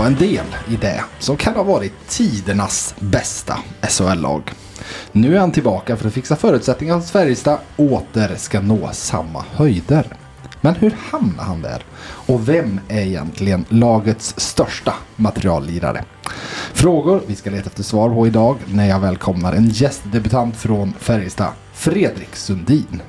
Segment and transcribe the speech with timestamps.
[0.00, 3.58] var en del i det som kan ha varit tidernas bästa
[3.88, 4.52] SHL-lag.
[5.12, 10.16] Nu är han tillbaka för att fixa förutsättningar att Färjestad åter ska nå samma höjder.
[10.60, 11.84] Men hur hamnar han där?
[12.02, 16.04] Och vem är egentligen lagets största materiallirare?
[16.72, 21.52] Frågor vi ska leta efter svar på idag när jag välkomnar en gästdebutant från Färjestad,
[21.72, 23.02] Fredrik Sundin.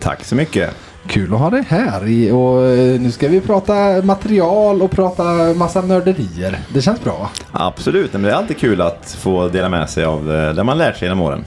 [0.00, 0.74] Tack så mycket.
[1.06, 5.24] Kul att ha dig här och eh, nu ska vi prata material och prata
[5.56, 6.58] massa nörderier.
[6.74, 7.28] Det känns bra va?
[7.52, 10.78] Absolut, men det är alltid kul att få dela med sig av det, det man
[10.78, 11.44] lärt sig genom åren.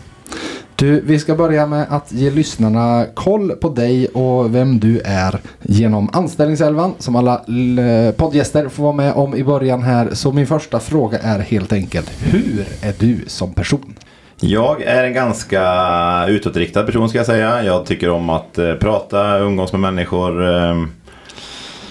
[0.76, 5.40] Du, vi ska börja med att ge lyssnarna koll på dig och vem du är
[5.62, 10.10] genom anställningselvan som alla l- poddgäster får vara med om i början här.
[10.14, 13.96] Så min första fråga är helt enkelt, hur är du som person?
[14.40, 17.63] Jag är en ganska utåtriktad person ska jag säga.
[17.63, 20.55] Jag tycker om att eh, prata, umgås med människor.
[20.55, 20.84] Eh,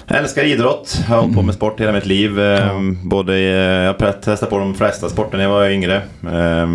[0.06, 0.98] älskar idrott.
[1.08, 2.40] Jag har hållit på med sport hela mitt liv.
[2.40, 5.96] Eh, både, eh, jag testat på de flesta sporter när jag var yngre.
[6.22, 6.66] Eh,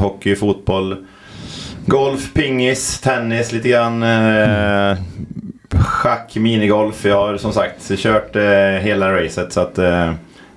[0.00, 0.96] hockey, fotboll,
[1.86, 4.02] golf, pingis, tennis lite grann.
[4.02, 4.98] Eh,
[5.80, 7.04] schack, minigolf.
[7.04, 8.42] Jag har som sagt kört eh,
[8.80, 9.52] hela racet.
[9.52, 9.78] Så att,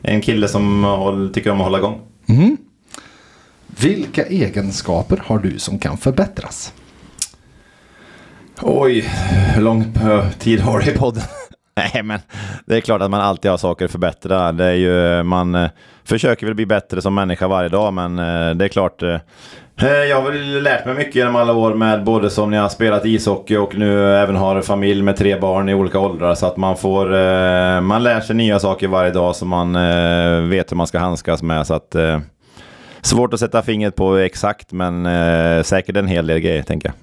[0.01, 1.99] en kille som håll, tycker om att hålla igång.
[3.83, 6.73] Vilka egenskaper har du som kan förbättras?
[8.61, 9.01] Oj,
[9.55, 11.23] hur lång eh, tid har du i podden?
[11.75, 12.19] Nej, men
[12.65, 14.51] det är klart att man alltid har saker att förbättra.
[14.51, 15.69] Det är ju, man eh,
[16.03, 19.01] försöker väl bli bättre som människa varje dag, men eh, det är klart.
[19.75, 22.69] Jag har väl lärt mig mycket genom alla år med både som när jag har
[22.69, 26.35] spelat ishockey och nu även har familj med tre barn i olika åldrar.
[26.35, 27.05] Så att man får,
[27.81, 29.73] man lär sig nya saker varje dag som man
[30.49, 31.67] vet hur man ska handskas med.
[31.67, 31.95] Så att,
[33.03, 36.95] svårt att sätta fingret på exakt, men eh, säkert en hel del grejer, tänker jag.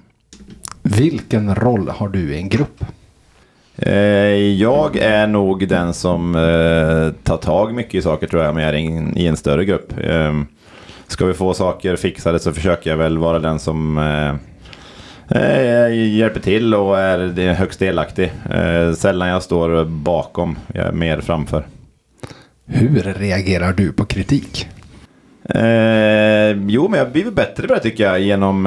[0.82, 2.84] Vilken roll har du i en grupp?
[3.76, 3.92] Eh,
[4.38, 8.74] Jag är nog den som eh, tar tag mycket i saker tror jag, men jag
[8.74, 9.92] är i en större grupp.
[10.00, 10.40] Eh,
[11.06, 14.34] Ska vi få saker fixade så försöker jag väl vara den som eh,
[16.16, 18.32] hjälper till och är högst delaktig.
[18.96, 21.66] Sällan jag står bakom, jag är mer framför.
[22.66, 24.68] Hur reagerar du på kritik?
[25.54, 28.66] Eh, jo, men jag har blivit bättre på det tycker jag genom,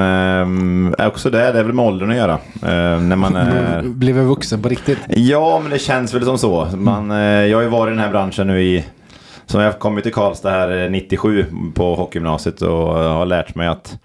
[0.99, 2.33] eh, också det, det är väl med åldern att göra.
[2.63, 3.81] Eh, när man är...
[3.81, 4.99] Blev vuxen på riktigt?
[5.07, 6.67] Ja, men det känns väl som så.
[6.75, 8.85] Man, eh, jag har ju varit i den här branschen nu i...
[9.45, 11.45] Som jag kom till Karlstad här eh, 97
[11.75, 13.97] på hockeygymnasiet och eh, har lärt mig att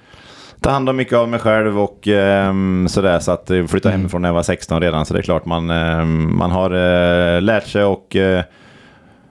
[0.60, 3.18] ta hand om mycket av mig själv och ehm, sådär.
[3.18, 5.06] Så att jag flyttade hemifrån när jag var 16 redan.
[5.06, 8.42] Så det är klart man, ehm, man har eh, lärt sig och eh,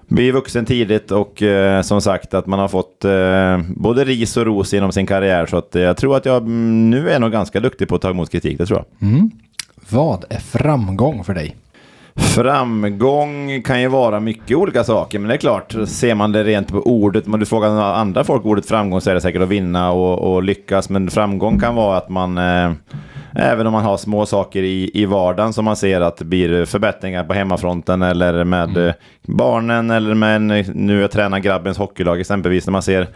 [0.08, 4.46] bli vuxen tidigt och eh, som sagt att man har fått eh, både ris och
[4.46, 5.46] ros genom sin karriär.
[5.46, 8.02] Så att eh, jag tror att jag mm, nu är nog ganska duktig på att
[8.02, 9.10] ta emot kritik, det tror jag.
[9.10, 9.32] Mm.
[9.90, 11.56] Vad är framgång för dig?
[12.18, 16.68] Framgång kan ju vara mycket olika saker, men det är klart, ser man det rent
[16.68, 19.92] på ordet, om du frågar andra folk ordet framgång så är det säkert att vinna
[19.92, 22.72] och, och lyckas, men framgång kan vara att man, eh,
[23.36, 26.66] även om man har små saker i, i vardagen som man ser att det blir
[26.66, 30.42] förbättringar på hemmafronten eller med eh, barnen eller med
[30.76, 33.08] nu jag tränar grabbens hockeylag exempelvis, när man ser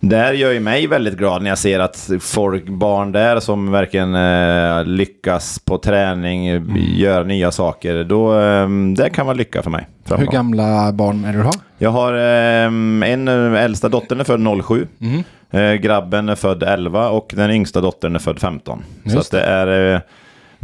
[0.00, 4.14] där gör ju mig väldigt glad när jag ser att folk, barn där som verkligen
[4.14, 6.76] eh, lyckas på träning, Mm.
[6.76, 8.04] gör nya saker.
[8.04, 9.86] Då, eh, det kan vara lycka för mig.
[10.04, 10.34] Hur Framgång.
[10.34, 11.54] gamla barn är det du har?
[11.78, 12.64] Jag har eh,
[13.12, 14.86] en eh, äldsta dottern är född 07.
[15.00, 15.22] Mm.
[15.50, 18.82] Eh, grabben är född 11 och den yngsta dottern är född 15.
[19.04, 20.00] Så Just att det är...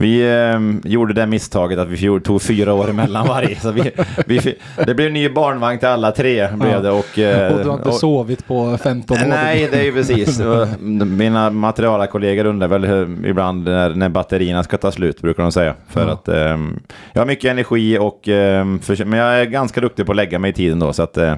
[0.02, 3.60] Eh, vi eh, gjorde det misstaget att vi tog fyra år emellan varje.
[3.60, 3.90] Så vi,
[4.26, 4.54] vi,
[4.86, 6.48] det blev en ny barnvagn till alla tre.
[6.56, 9.26] Blev det, och, eh, Och du har inte och- sovit på 15 år?
[9.28, 10.40] Nej, det är ju precis.
[10.80, 15.52] Mina materiala kollegor undrar väl hur, ibland när, när batterierna ska ta slut, brukar de
[15.52, 15.74] säga.
[15.88, 16.12] För Ja.
[16.12, 16.80] att ehm,
[17.12, 20.38] jag har mycket energi, och, ehm, för, men jag är ganska duktig på att lägga
[20.38, 20.92] mig i tiden då.
[20.92, 21.34] Så att, eh,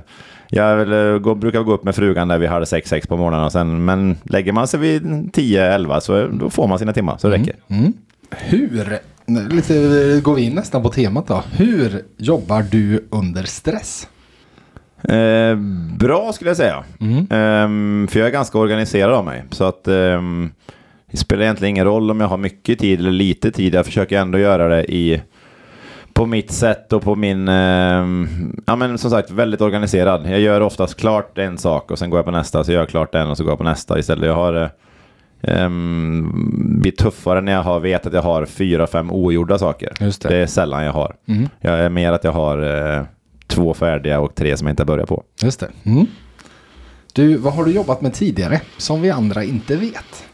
[0.48, 3.16] jag väl, eh, gå, brukar gå upp med frugan där vid halv sex, sex på
[3.16, 3.44] morgonen.
[3.44, 7.16] Och sen, men lägger man sig vid 10, 11 så då får man sina timmar,
[7.18, 7.54] så det räcker.
[8.40, 8.98] Hur,
[9.50, 11.42] lite, går vi in nästan på temat då.
[11.52, 14.08] Hur jobbar du under stress?
[15.08, 15.56] Eh,
[15.98, 16.84] bra skulle jag säga.
[17.30, 19.44] Ehm, för jag är ganska organiserad av mig.
[19.50, 20.50] Så att ehm,
[21.10, 23.74] det spelar egentligen ingen roll om jag har mycket tid eller lite tid.
[23.74, 25.22] Jag försöker ändå göra det i
[26.12, 28.28] på mitt sätt och på min, ehm,
[28.66, 30.30] ja men som sagt väldigt organiserad.
[30.30, 32.88] Jag gör oftast klart en sak och sen går jag på nästa, så gör jag
[32.88, 34.26] klart den och så går jag på nästa istället.
[34.26, 34.68] Jag har eh,
[35.48, 39.92] um, blir tuffare när jag har, vet att jag har fyra, fem ogjorda saker.
[39.98, 40.28] Det.
[40.28, 41.16] det är sällan jag har.
[41.60, 43.04] Jag är mer att jag har eh,
[43.46, 45.24] två färdiga och tre som jag inte börjar på.
[45.42, 45.68] Just det.
[45.84, 46.06] Mm.
[47.12, 50.24] Du, vad har du jobbat med tidigare som vi andra inte vet?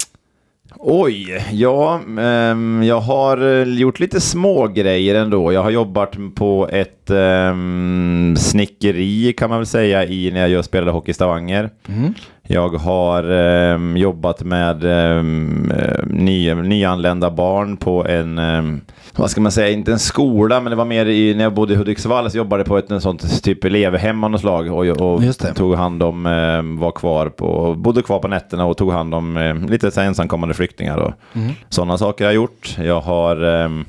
[0.76, 5.52] Oj, ja, ehm, jag har eh, gjort lite små grejer ändå.
[5.52, 10.90] Jag har jobbat på ett ehm, snickeri kan man väl säga i när jag spelade
[10.90, 11.70] hockey i Stavanger.
[11.88, 12.14] Mm.
[12.52, 18.80] Jag har ehm, jobbat med ehm, eh, ny, nyanlända barn på en, ehm,
[19.16, 21.72] vad ska man säga, inte en skola, men det var mer i, när jag bodde
[21.74, 24.86] i Hudiksvall så jobbade jag på ett en sånt typ elevhem av något slag och,
[24.86, 25.22] och
[25.54, 29.36] tog hand om, ehm, var kvar på, bodde kvar på nätterna och tog hand om
[29.36, 31.52] ehm, lite så ensamkommande flyktingar och Mm.
[31.68, 32.76] sådana saker har jag gjort.
[32.78, 33.84] Jag har ehm,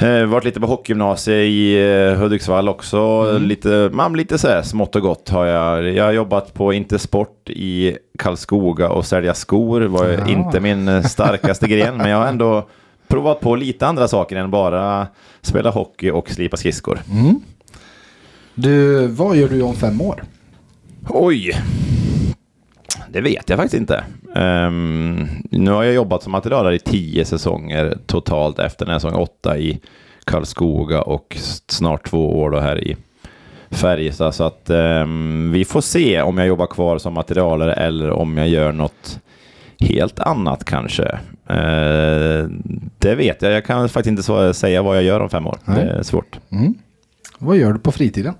[0.00, 2.98] Eh, varit lite på hockeygymnasiet i eh, Hudiksvall också.
[3.30, 3.42] Mm.
[3.42, 5.92] Lite, man, lite så här smått och gott har jag.
[5.92, 9.80] Jag har jobbat på Intersport i Karlskoga och sälja skor.
[9.80, 10.26] var Ja.
[10.28, 12.68] inte min eh, starkaste gren, men jag har ändå
[13.08, 15.06] provat på lite andra saker än bara
[15.42, 16.98] spela hockey och slipa skridskor.
[17.10, 17.40] Mm.
[18.54, 20.24] Du, vad gör du om fem år?
[21.08, 21.52] Oj!
[23.08, 24.04] Det vet jag faktiskt inte.
[24.38, 29.14] Ehm, nu har jag jobbat som materialare i tio säsonger totalt efter den här säsong
[29.20, 29.80] åtta i
[30.24, 31.36] Karlskoga och
[31.66, 32.96] snart två år då här i
[33.70, 34.34] Färjestad.
[34.34, 38.48] Så att ehm, vi får se om jag jobbar kvar som materialare eller om jag
[38.48, 39.20] gör något
[39.80, 41.04] helt annat kanske.
[41.48, 42.46] Eh,
[42.98, 43.52] det vet jag.
[43.52, 45.58] Jag kan faktiskt inte så- säga vad jag gör om fem år.
[45.64, 45.76] Nej.
[45.84, 46.38] Det är svårt.
[46.52, 46.74] Mm.
[47.38, 48.34] Vad gör du på fritiden?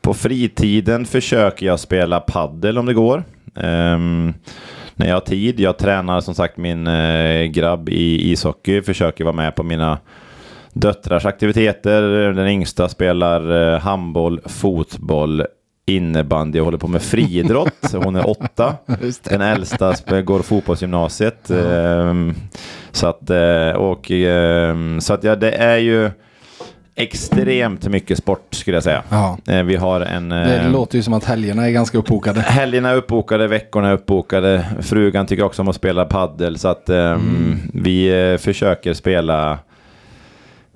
[0.00, 3.24] På fritiden försöker jag spela paddel om det går.
[3.56, 4.34] Ehm,
[5.02, 5.60] när jag har tid.
[5.60, 8.82] Jag tränar som sagt min eh, grabb i ishockey.
[8.82, 9.98] Försöker vara med på mina
[10.72, 12.02] döttrars aktiviteter.
[12.32, 15.46] Den yngsta spelar eh, handboll, fotboll,
[15.86, 17.92] innebandy och håller på med friidrott.
[18.04, 18.74] Hon är åtta.
[19.22, 21.50] Den äldsta går fotbollsgymnasiet.
[21.50, 22.34] Ehm,
[22.92, 26.10] så att, eh, och, ehm, så att ja, det är ju
[26.94, 29.02] extremt mycket sport skulle jag säga.
[29.08, 29.38] Ja.
[29.46, 30.28] Eh, Vi har en...
[30.28, 32.40] Det eh, låter ju som att helgerna är ganska uppbokade.
[32.40, 34.64] Helgerna är uppbokade, veckorna är uppbokade.
[34.80, 39.52] Frugan tycker också om att spela paddel så att ehm, vi eh, försöker spela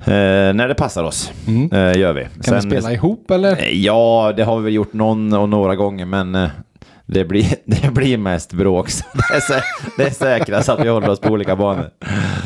[0.05, 1.33] eh, när det passar oss.
[1.47, 1.73] Mm.
[1.73, 2.27] Eh, gör vi.
[2.45, 3.53] Kan ni spela ihop eller?
[3.63, 6.49] Eh, Ja, det har vi väl gjort någon och några gånger, men
[7.07, 8.89] det blir, det blir mest bråk.
[9.29, 9.63] Det är,
[9.97, 11.91] det är säkrast att vi håller oss på olika banor.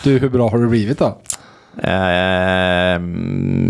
[0.05, 1.19] Du, hur bra har det blivit då?
[1.83, 3.13] Ehm,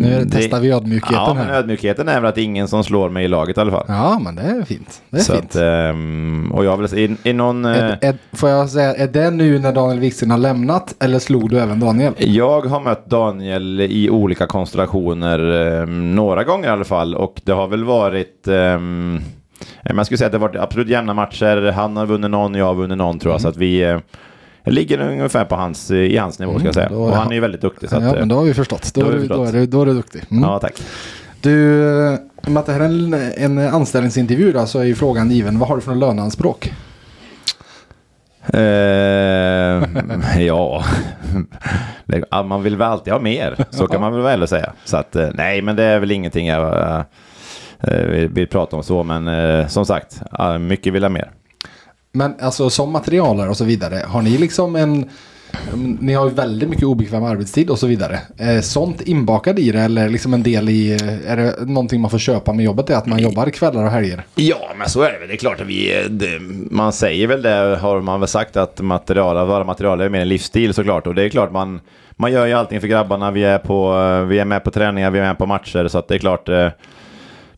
[0.01, 1.55] Nu det- testar vi ödmjukheten Ja, men här.
[1.55, 3.85] ödmjukheten är väl att ingen som slår mig i laget i alla fall.
[3.89, 5.03] Ja, men det är fint.
[5.11, 5.45] Det är så fint.
[5.45, 7.65] att, ehm, och jag vill i, i någon...
[7.65, 11.19] eh, Är, är, får jag säga, är det nu när Daniel Wiksten har lämnat eller
[11.19, 12.13] slog du även Daniel?
[12.19, 17.53] Jag har mött Daniel i olika konstellationer, eh, några gånger i alla fall, och det
[17.53, 18.49] har väl varit...
[18.49, 19.21] ehm,
[19.85, 21.71] eh, man skulle säga att det har varit absolut jämna matcher.
[21.73, 23.41] Han har vunnit någon, jag har vunnit någon tror jag.
[23.41, 23.99] Så att vi
[24.65, 26.87] eh, ligger ungefär på hans, i hans nivå ska jag säga.
[26.87, 27.89] Mm, då- och han är ju väldigt duktig.
[27.89, 28.95] Så att, ja, eh, men då har vi förstått.
[28.95, 30.23] Då, då är, vi du, då, är, du, då är du duktig.
[30.31, 30.43] Mm.
[30.43, 30.83] Ja, tack.
[31.41, 34.95] Du, eh, och med att det här är en, en anställningsintervju då, så är ju
[34.95, 35.59] frågan given.
[35.59, 36.73] Vad har du för löneanspråk?
[38.47, 40.85] Eh, ja,
[42.45, 43.65] man vill väl alltid ha mer.
[43.71, 44.73] Så kan man väl säga.
[44.85, 47.05] Så att, eh, nej, men det är väl ingenting jag
[47.81, 47.95] eh,
[48.31, 49.03] vill, prata om så.
[49.03, 50.23] Men eh, som sagt,
[50.61, 51.31] mycket vill ha mer.
[52.13, 54.03] Men alltså som materialare och så vidare.
[54.07, 55.09] Har ni liksom en...
[55.73, 58.19] Mm, ni har ju väldigt mycket obekväm arbetstid och så vidare.
[58.39, 60.93] Är sånt inbakat i det eller liksom en del i...
[60.93, 62.91] Eh, är det någonting man får köpa med jobbet?
[62.91, 64.25] Är att man jobbar kvällar och helger?
[64.35, 65.29] Ja, men så är det väl.
[65.29, 66.01] Det är klart att vi...
[66.01, 66.39] Eh, det,
[66.71, 70.21] man säger väl det, har man väl sagt, att material, att vara material är mer
[70.21, 71.07] en livsstil såklart.
[71.07, 71.81] Och det är klart, man,
[72.17, 73.31] man gör ju allting för grabbarna.
[73.31, 73.93] Vi är, på,
[74.29, 75.89] vi är med på träningar, vi är med på matcher.
[75.89, 76.49] Så att det är klart...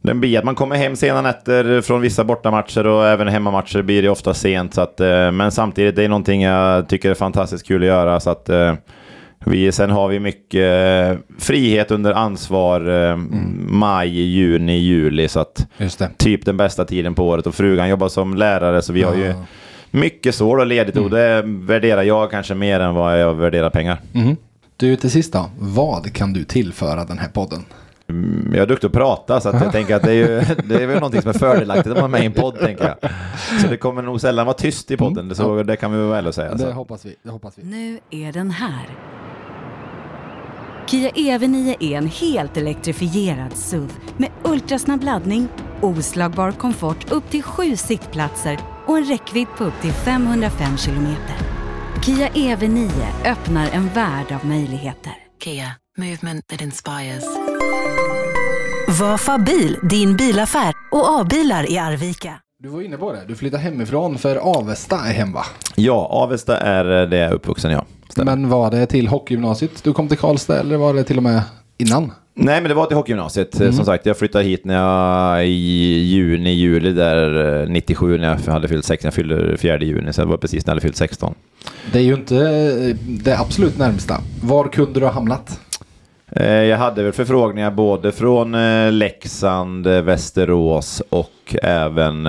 [0.02, 4.02] Den blir att man kommer hem sena nätter från vissa bortamatcher och även hemmamatcher blir
[4.02, 4.75] det ofta sent.
[4.75, 8.21] Så att, eh, men samtidigt, det är någonting jag tycker är fantastiskt kul att göra.
[8.21, 8.75] Så att, eh,
[9.47, 10.61] vi, sen har vi mycket
[11.12, 13.16] eh, frihet under ansvar eh,
[13.66, 15.28] maj, juni, juli.
[15.28, 15.66] Så att
[16.16, 19.25] typ den bästa tiden på året och frugan jobbar som lärare så vi har ju
[19.26, 19.35] Ja.
[19.90, 23.99] mycket så då ledigt och det värderar jag kanske mer än vad jag värderar pengar.
[24.12, 24.37] Mhm.
[24.76, 25.50] Du, till sist då.
[25.59, 27.64] Vad kan du tillföra den här podden?
[28.12, 30.83] Mm, Jag är duktig att prata så att jag tänker att det är, ju, det
[30.83, 33.11] är väl någonting som är fördelaktigt om man är med i en podd tänker jag.
[33.61, 36.33] Så det kommer nog sällan vara tyst i podden, så det kan vi väl väl
[36.33, 36.52] säga.
[36.52, 36.71] Det Så.
[36.73, 37.16] hoppas vi.
[37.23, 37.62] Det hoppas vi.
[37.64, 38.87] Nu är den här.
[40.87, 45.49] Kia EV9 är en helt elektrifierad SUV med ultrasnabb laddning,
[45.81, 51.37] oslagbar komfort upp till sju sittplatser och en räckvidd på upp till 505 kilometer.
[52.07, 52.90] Kia EV9
[53.26, 55.12] öppnar en värld av möjligheter.
[55.45, 57.25] Kia, movement that inspires.
[59.00, 62.35] Vafa bil, din bilaffär och A-bilar i Arvika.
[62.62, 63.21] Du var inne på det.
[63.28, 65.45] Du flyttar hemifrån för Avesta är hem va?
[65.76, 67.85] Ja, Avesta är det jag är uppvuxen ja.
[68.09, 68.37] Stämmer.
[68.37, 71.42] Men var det till hockeygymnasiet du kom till Karlstad eller var det till och med
[71.78, 72.12] innan?
[72.35, 73.61] Nej, men det var till hockeygymnasiet.
[73.61, 73.73] Mm.
[73.73, 75.50] Som sagt, jag flyttade hit när jag i
[76.04, 79.07] juni, juli där eh, 97 när jag hade fyllt 16.
[79.07, 81.35] Jag fyllde 4 juni, så det var precis när jag hade fyllt 16.
[81.92, 84.21] Det är ju inte eh, det absolut närmsta.
[84.42, 85.61] Var kunde du ha hamnat?
[86.37, 92.29] Eh, Jag hade väl förfrågningar både från eh, Leksand, eh, Västerås och även,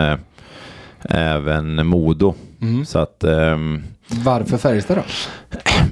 [1.01, 2.33] även Modo.
[2.62, 2.86] Mm.
[2.86, 5.03] Så att, ehm, Varför Färjestad då?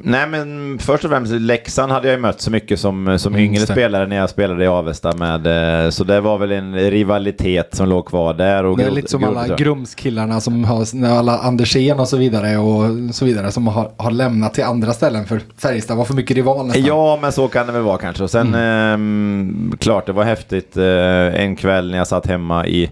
[0.03, 3.45] nej men först och främst Leksand hade jag ju mött så mycket som, som Mm,
[3.45, 5.47] yngre spelare när jag spelade i Avesta med.
[5.85, 8.63] eh, Så det var väl en rivalitet som låg kvar där.
[8.63, 10.85] Och Det är lite som alla Grumskillarna som har,
[11.17, 15.25] alla Andersén och så vidare och så vidare som har, har lämnat till andra ställen
[15.25, 16.83] för Färjestad var för mycket rival nästan.
[16.85, 18.23] Ja, men så kan det väl vara kanske.
[18.23, 20.77] Och sen, ehm, klart, det var häftigt.
[20.77, 22.89] Eh, en kväll när jag satt hemma i,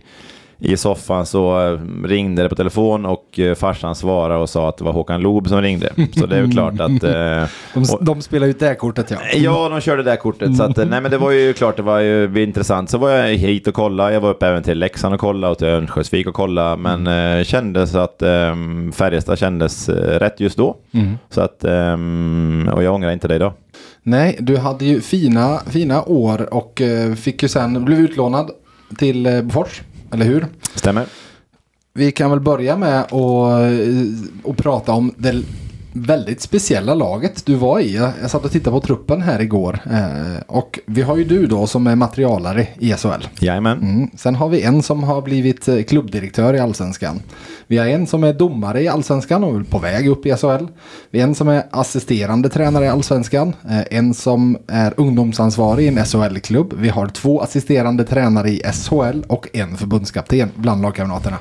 [0.61, 4.77] i soffan så eh, ringde det på telefon och eh, farsan svarade och sa att
[4.77, 5.89] det var Håkan Loob som ringde.
[6.17, 7.03] Så det är ju klart att...
[7.03, 9.17] Eh, De, och- de spelar ut det kortet ja.
[9.35, 10.55] Ja, de körde det kortet.
[10.57, 12.89] Så att, eh, nej, men det var ju klart, det var ju intressant.
[12.89, 14.11] Så var jag hit och kolla.
[14.13, 16.75] Jag var uppe även till Leksand och kolla och till Örnsköldsvik och kolla.
[16.75, 18.55] Men eh, kändes att eh,
[18.93, 20.75] Färjestad kändes rätt just då.
[20.93, 21.17] Mm.
[21.29, 21.93] Så att, eh,
[22.73, 23.53] och jag ångrar inte det idag.
[24.03, 26.81] Nej, du hade ju fina, fina år och
[27.17, 28.49] fick ju sen, blev utlånad
[28.97, 30.47] till Bofors, eller hur?
[30.75, 31.05] Stämmer?
[31.93, 33.11] Vi kan väl börja med att
[34.43, 35.43] och prata om det
[35.93, 37.95] väldigt speciella laget du var i.
[37.95, 39.79] Jag, satt och tittade på truppen här igår.
[39.91, 43.27] Eh, och vi har ju du då som är materialare i SHL.
[43.39, 43.77] Jajamän.
[43.77, 44.09] Mm.
[44.17, 47.19] Sen har vi en som har blivit eh, klubbdirektör i Allsvenskan.
[47.67, 50.65] Vi har en som är domare i Allsvenskan och på väg upp i SHL.
[51.11, 53.55] Vi har en som är assisterande tränare i Allsvenskan.
[53.69, 56.73] Eh, En som är ungdomsansvarig i en SHL-klubb.
[56.77, 61.37] Vi har två assisterande tränare i SHL och en förbundskapten bland lagkamraterna.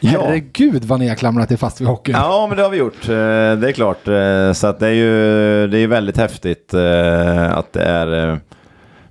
[0.00, 0.10] Ja.
[0.10, 2.16] Herregud vad ni har klamrat er fast vid hockeyn.
[2.16, 3.08] Ja, men det har vi gjort.
[3.08, 3.14] Eh,
[3.60, 4.08] Det är klart.
[4.08, 8.38] Eh, Så att det är ju det är väldigt häftigt eh, att det är...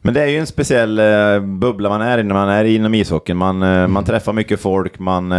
[0.04, 1.02] Men det är ju en speciell
[1.42, 3.38] bubbla man är i när man är inom ishockeyn.
[3.38, 5.32] Man, eh, man träffar mycket folk, man,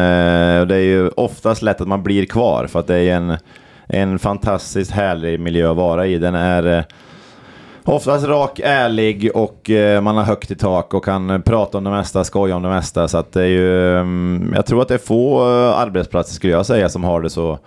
[0.61, 3.37] och det är ju oftast lätt att man blir kvar för att det är en,
[3.87, 6.19] en fantastiskt härlig miljö att vara i.
[6.19, 6.85] Den är
[7.85, 11.91] Oftast rak, ärlig och eh, man har högt i tak och kan prata om det
[11.91, 13.09] mesta, skoja om det mesta.
[13.09, 16.53] Så att det är ju, mm, jag tror att det är få eh, arbetsplatser skulle
[16.53, 17.59] jag säga som har det så,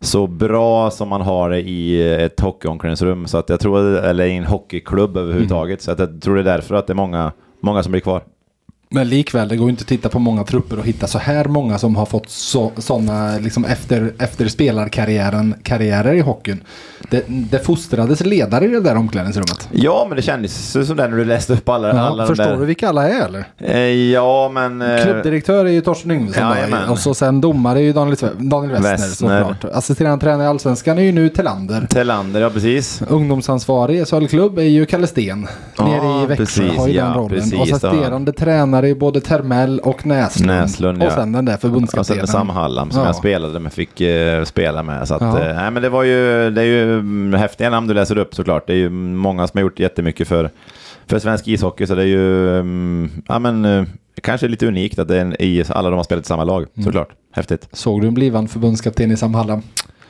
[0.00, 3.26] så bra som man har det i eh, ett hockeyomklädningsrum.
[3.26, 5.82] Så att jag tror, eller i en hockeyklubb överhuvudtaget.
[5.82, 8.22] Så att jag tror det är därför att det är många, många som blir kvar.
[8.88, 11.78] Men likväl, det går inte att titta på många trupper och hitta så här många
[11.78, 16.60] som har fått så, sådana liksom efter, efter spelarkarriären karriärer i hockeyn.
[17.10, 19.68] Det, det fostrades ledare i det där omklädningsrummet.
[19.72, 22.56] Ja, men det kändes som det när du läste upp alla, Ja, alla förstår där.
[22.56, 23.44] du vilka alla är eller?
[23.58, 23.78] Eh,
[24.12, 24.82] ja, men...
[24.82, 26.44] eh, Klubbdirektör är ju Torsten Yngvesson
[26.90, 29.44] och så sen domare är ju Daniel, Daniel Westner, Westner.
[29.44, 29.74] såklart.
[29.76, 31.86] Assisterande tränare i Allsvenskan är ju nu Telander.
[31.90, 33.02] Telander, ja precis.
[33.08, 35.46] Ungdomsansvarig i SHL-klubb är ju Kalle Sten.
[35.78, 37.28] Ja, nere i Växjö precis, har ju den ja, rollen.
[37.30, 38.12] precis, och det har han.
[38.76, 40.46] Tränare i både Termell och Näslund.
[40.46, 41.14] Näslund, och ja.
[41.14, 42.26] sen den där Och sen förbundskaptenen.
[42.26, 43.06] Sam Hallam som Ja.
[43.06, 45.08] jag spelade med, fick eh, spela med.
[45.08, 45.40] Så att, Ja.
[45.40, 48.34] eh, nej, men det var ju, det är ju mm, häftiga namn du läser upp
[48.34, 48.66] såklart.
[48.66, 50.50] Det är ju många som har gjort jättemycket för,
[51.06, 51.86] för svensk ishockey.
[51.86, 53.84] Så det är ju, mm, ja men, eh,
[54.22, 56.66] kanske lite unikt att det är en, i, alla de har spelat i samma lag.
[56.74, 56.84] Mm.
[56.84, 57.68] Såklart, häftigt.
[57.72, 59.62] Såg du en blivande förbundskapten i Sam Hallam?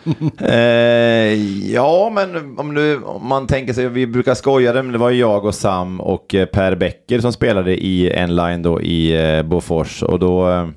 [0.40, 1.34] Eh,
[1.72, 5.10] ja, men om, nu, om man tänker sig, vi brukar skoja det, men det var
[5.10, 9.36] ju jag och Sam och eh, Per Bäcker som spelade i en line då i
[9.36, 10.02] eh, Bofors.
[10.02, 10.68] Och då, eh,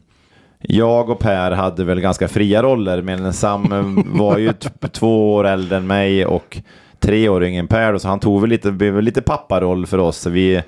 [0.59, 4.53] jag och Per hade väl ganska fria roller, men Sam eh, var ju
[4.91, 6.57] två år äldre än mig och
[6.99, 9.85] tre år yngre än Per, då, så han tog väl lite, blev väl lite papparoll
[9.85, 10.25] för oss.
[10.25, 10.61] Vi,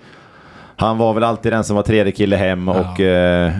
[0.75, 3.53] han var väl alltid den som var tredje kille hem och eh,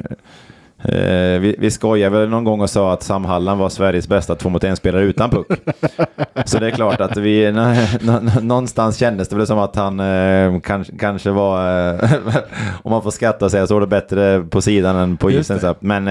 [0.84, 4.36] Eh, vi, vi skojade väl någon gång och sa att Sam Hallan var Sveriges bästa
[4.36, 5.48] två mot en-spelare utan puck.
[6.46, 7.52] Så det är klart att vi,
[8.02, 12.12] nå- nå- någonstans kändes det väl som att han eh, kanske, kanske var, eh,
[12.84, 15.60] om man får skratta och säga så, det bättre på sidan än på isen.
[15.60, 15.76] Så.
[15.80, 16.06] Men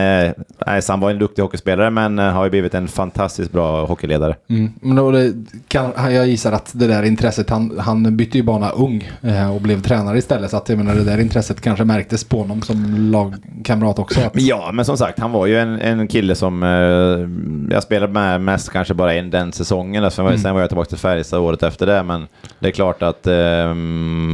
[0.67, 4.37] nej, Sam var en duktig hockeyspelare men har ju blivit en fantastiskt bra hockeyledare.
[4.49, 4.73] Mm.
[4.83, 5.33] Men då det
[5.69, 9.11] kan, jag gissar att det där intresset, han, han bytte ju bana ung
[9.55, 10.50] och blev tränare istället.
[10.50, 14.21] Så att jag menar, det där intresset kanske märktes på honom som lagkamrat också.
[14.21, 18.12] Att, Ja, men som sagt, han var ju en, en kille som eh, jag spelade
[18.12, 20.11] med mest kanske bara en den säsongen.
[20.11, 22.26] Sen, var- sen var jag tillbaka till Färjestad året efter det, men
[22.59, 23.35] det är klart att eh,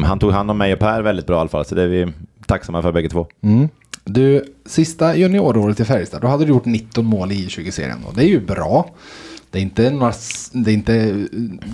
[0.04, 1.87] han tog hand om mig och Per väldigt bra i alla fall, så det är
[1.88, 2.12] vi
[2.47, 3.26] tacksamma för bägge två.
[3.42, 3.68] Mm.
[4.04, 7.99] Du, sista junioråret i Färjestad, då hade du gjort 19 mål i 20-serien.
[8.06, 8.90] Och det är ju bra.
[9.50, 10.12] Det är inte, några,
[10.52, 10.92] det är inte,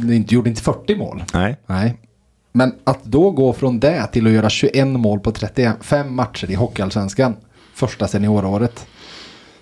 [0.03, 1.23] det är inte, gjorde inte 40 mål.
[1.35, 1.57] Nej.
[1.67, 1.97] Nej.
[2.53, 6.55] Men att då gå från det till att göra 21 mål på 35 matcher i
[6.55, 7.35] Hockeyallsvenskan
[7.87, 8.87] första senioråret.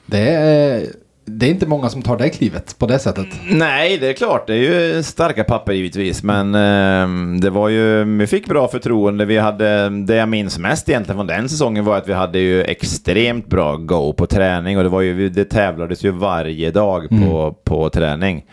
[0.06, 0.86] Det är,
[1.24, 3.26] det är inte många som tar det klivet på det sättet.
[3.50, 4.46] Nej, det är klart.
[4.46, 6.22] Det är ju starka papper givetvis.
[6.22, 9.24] Men eh, det var ju, vi fick bra förtroende.
[9.24, 12.62] Vi hade, det jag minns mest egentligen från den säsongen var att vi hade ju
[12.62, 14.76] extremt bra go på träning.
[14.76, 18.44] Och det, var ju, det tävlades ju varje dag på, på träning.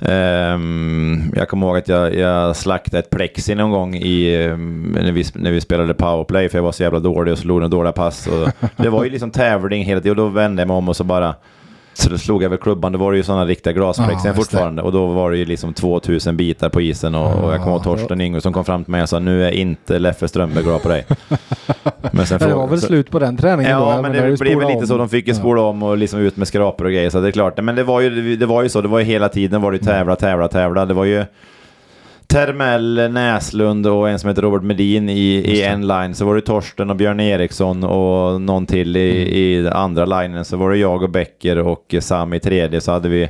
[0.00, 5.12] Ehm, jag kommer ihåg att jag, jag slaktade ett plexi någon gång i, ehm, när,
[5.12, 7.92] vi, när vi spelade powerplay för jag var så jävla dålig och slog några dåliga
[7.92, 8.26] pass.
[8.26, 10.96] Och det var ju liksom tävling hela tiden och då vände jag mig om och
[10.96, 11.34] så bara
[11.94, 14.82] så då slog jag väl klubban, då var det ju sådana riktiga Ja, just fortfarande.
[14.82, 17.82] Och då var det ju liksom 2000 bitar på isen och, och jag kommer ihåg
[17.84, 20.82] Torsten Ingo som kom fram till mig och sa nu är inte Leffe Strömberg glad
[20.82, 21.06] på dig.
[22.12, 23.84] Men sen Det var väl så- slut på den träningen då?
[23.86, 24.96] Ja, men det du blev väl lite så.
[24.96, 25.38] De fick ju Ja.
[25.38, 27.10] spola om och liksom ut med skrapor och grejer.
[27.10, 27.62] Så det är klart.
[27.62, 28.80] Men det var ju, det var ju så.
[28.80, 30.86] Det var ju hela tiden var det ju tävla, tävla, tävla.
[30.86, 31.24] Det var ju
[32.30, 36.14] Termell, Näslund och en som heter Robert Medin i, i en line.
[36.14, 40.44] Så var det Torsten och Björn Eriksson och någon till i, i andra linen.
[40.44, 42.80] Så var det jag och Becker och Sam i tredje.
[42.80, 43.28] Så hade vi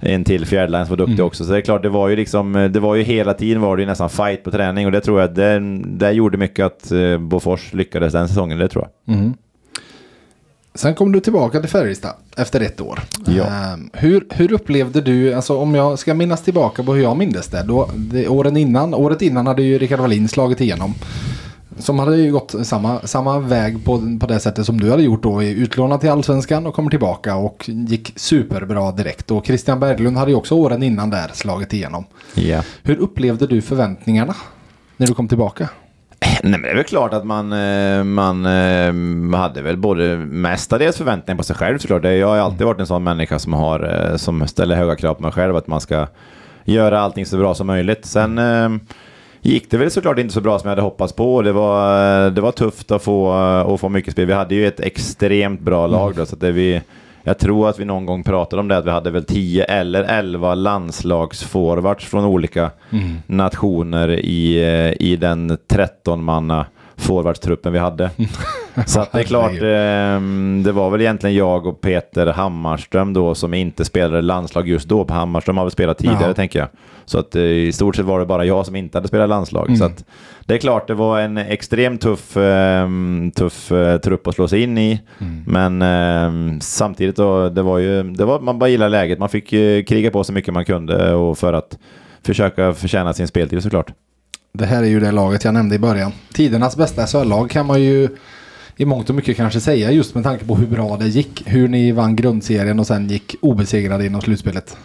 [0.00, 1.44] en till fjärdeline som var duktig också.
[1.44, 3.82] Så det är klart, det var ju liksom, det var ju hela tiden var det
[3.82, 7.18] ju nästan fight på träning och det tror jag, det, det gjorde mycket att eh,
[7.18, 9.16] Bofors lyckades den säsongen, det tror jag.
[9.16, 9.34] Mm.
[10.76, 13.00] Sen kom du tillbaka till Färjestad efter ett år.
[13.26, 13.44] Ja.
[13.44, 17.48] Ehm, hur, hur upplevde du, alltså om jag ska minnas tillbaka på hur jag minns
[17.48, 20.94] det, då, det åren innan, året innan hade ju Rickard Wallin slagit igenom.
[21.78, 25.22] Som hade ju gått samma, samma väg på, på det sättet som du hade gjort
[25.22, 25.42] då.
[25.42, 29.30] Utlånad till Allsvenskan och kommer tillbaka och gick superbra direkt.
[29.30, 32.04] Och Christian Berglund hade ju också åren innan där slagit igenom.
[32.34, 32.62] Ja.
[32.82, 34.34] Hur upplevde du förväntningarna
[34.96, 35.68] när du kom tillbaka?
[36.44, 38.40] Nej, men det är väl klart att man, eh, man,
[39.28, 42.04] man hade väl både mestadels förväntningar på sig själv såklart.
[42.04, 45.22] Jag har alltid varit en sån människa som, har, eh, som ställer höga krav på
[45.22, 46.06] mig själv, att man ska
[46.64, 48.06] göra allting så bra som möjligt.
[48.06, 48.40] Sen
[49.40, 51.42] gick det väl såklart inte så bra som jag hade hoppats på.
[51.42, 54.26] Det var, det var tufft att få, att få mycket spel.
[54.26, 56.82] Vi hade ju ett extremt bra lag då, så att det vi...
[57.26, 60.04] Jag tror att vi någon gång pratade om det, att vi hade väl 10 eller
[60.04, 62.70] 11 landslagsforwards från olika
[63.26, 66.66] nationer i, eh, i den 13-manna
[66.96, 68.10] forwardstruppen vi hade.
[68.86, 70.20] Så att det är klart, eh,
[70.64, 75.06] det var väl egentligen jag och Peter Hammarström då som inte spelade landslag just då.
[75.08, 76.34] Hammarström har väl spelat tidigare Ja.
[76.34, 76.68] tänker jag.
[77.04, 79.78] Så att eh, i stort sett var det bara jag som inte hade spelat landslag.
[79.78, 80.04] Så att
[80.46, 82.88] det är klart, det var en extremt tuff, eh,
[83.34, 85.00] tuff eh, trupp att slå sig in i.
[85.46, 89.18] Men eh, samtidigt då, det var ju, det var, man bara gillade läget.
[89.18, 91.78] Man fick eh, kriga på så mycket man kunde och för att
[92.26, 93.92] försöka förtjäna sin speltid såklart.
[94.52, 96.12] Det här är ju det laget jag nämnde i början.
[96.32, 98.08] Tidernas bästa SHL-lag kan man ju
[98.76, 101.42] i mångt och mycket kanske säga just med tanke på hur bra det gick.
[101.46, 104.76] Hur ni vann grundserien och sen gick obesegrade inom slutspelet.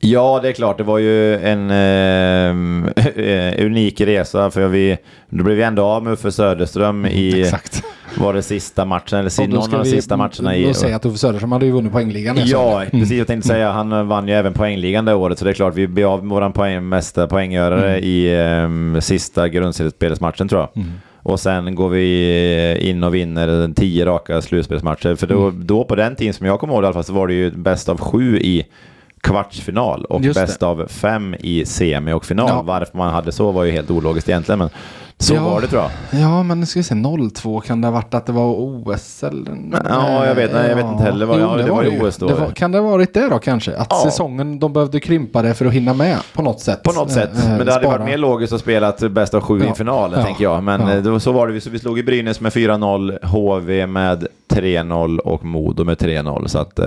[0.00, 0.78] Ja, det är klart.
[0.78, 4.96] Det var ju en eh, unik resa för vi,
[5.28, 7.82] då blev vi ändå av med Uffe Söderström i, Exakt.
[8.18, 10.64] var det sista matchen, eller någon av de sista matcherna i...
[10.64, 12.38] då säga att Uffe Söderström hade ju vunnit poängligan.
[12.44, 12.98] Ja, SHL.
[12.98, 13.18] precis.
[13.18, 15.86] Jag tänkte säga, han vann ju även poängligan det året, så det är klart, vi
[15.86, 18.40] blev av med våran poäng, mesta poänggörare i
[18.94, 20.84] eh, sista grundseriespelsmatchen tror jag.
[21.28, 25.14] Och sen går vi in och vinner tio raka slutspelsmatcher.
[25.14, 27.26] För då, då på den tiden som jag kommer ihåg i alla fall så var
[27.26, 28.66] det ju bäst av sju i
[29.20, 30.46] kvartsfinal och Just det.
[30.46, 32.48] bäst av fem i semi och final.
[32.48, 32.62] Ja.
[32.62, 34.70] Varför man hade så var ju helt ologiskt egentligen, men
[35.20, 35.44] så Ja.
[35.44, 36.20] var det tror jag.
[36.20, 36.94] Ja, men nu ska vi se.
[37.34, 39.56] 02 kan det ha varit att det var OS eller?
[39.88, 42.26] Ja, jag vet- nej, jag vet inte heller vad- ja, det var ju OS då.
[42.28, 43.76] Det var, kan det ha varit det då kanske?
[43.76, 44.00] Att Ja.
[44.04, 46.82] säsongen, de behövde krympa det för att hinna med på något sätt.
[46.82, 47.30] På något sätt.
[47.44, 47.98] Eh, Men det hade spara.
[47.98, 50.62] varit mer logiskt att spela bäst av sju i finalen, tänker jag.
[50.62, 51.60] Men eh, då, så var det.
[51.60, 56.46] Så vi slog i Brynäs med 4-0, HV med 3-0 och Modo med 3-0.
[56.48, 56.78] Så att...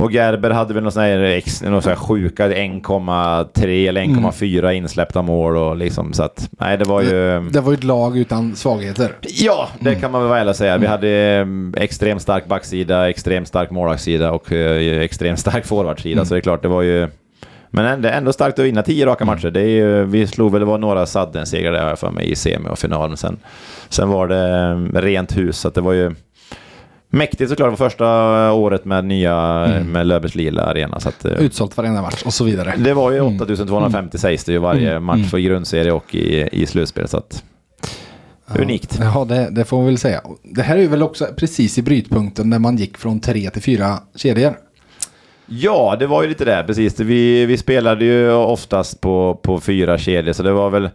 [0.00, 4.72] Och Gerber hade väl någon sån här, ex, någon sån här sjuka 1,3 eller 1,4
[4.72, 6.48] insläppta mål och liksom så att...
[6.50, 7.40] Nej, det var ju...
[7.50, 9.12] Det var ju ett lag utan svagheter.
[9.20, 10.78] Ja, det kan man väl och säga.
[10.78, 16.24] Vi hade eh, extremt stark backsida, extremt stark målvaktssida och eh, extremt stark forwardsida.
[16.24, 17.08] Så det är klart, det var ju...
[17.70, 19.50] Men ändå, ändå starkt att vinna tio raka matcher.
[19.50, 22.30] Det är ju, vi slog väl, det var några Sadden-segrar där har jag för mig
[22.30, 23.16] i semi och finalen.
[23.16, 23.38] Sen,
[23.88, 26.14] sen var det rent hus, så att det var ju
[27.10, 27.66] mäktigt såklart.
[27.66, 28.06] Det var första
[28.52, 31.00] året med nya, med Löfbergs Lila Arena.
[31.00, 32.74] Så att, eh, Utsålt varenda match och så vidare.
[32.78, 35.04] det var ju 8250 sägs det ju varje Mm.
[35.04, 37.08] match för grundserie och i, i slutspel.
[37.08, 37.44] Så att,
[38.58, 38.98] unikt.
[39.00, 40.20] Ja, det, det får man väl säga.
[40.42, 43.98] Det här är väl också precis i brytpunkten när man gick från tre till fyra
[44.16, 44.54] kedjor.
[45.46, 47.00] Ja, det var ju lite det, precis.
[47.00, 50.88] Vi, vi spelade ju oftast på, på fyra kedjor, så det var väl...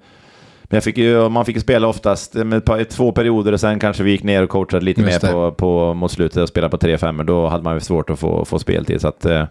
[0.70, 3.60] Men jag fick ju, man fick ju spela oftast med ett par, två perioder och
[3.60, 5.34] sen kanske vi gick ner och coachade lite Just mer det.
[5.34, 7.24] på, på, mot slutet och spelade på 3-5.
[7.24, 9.02] Då hade man ju svårt att få, få speltid.
[9.02, 9.44] Så att, eh,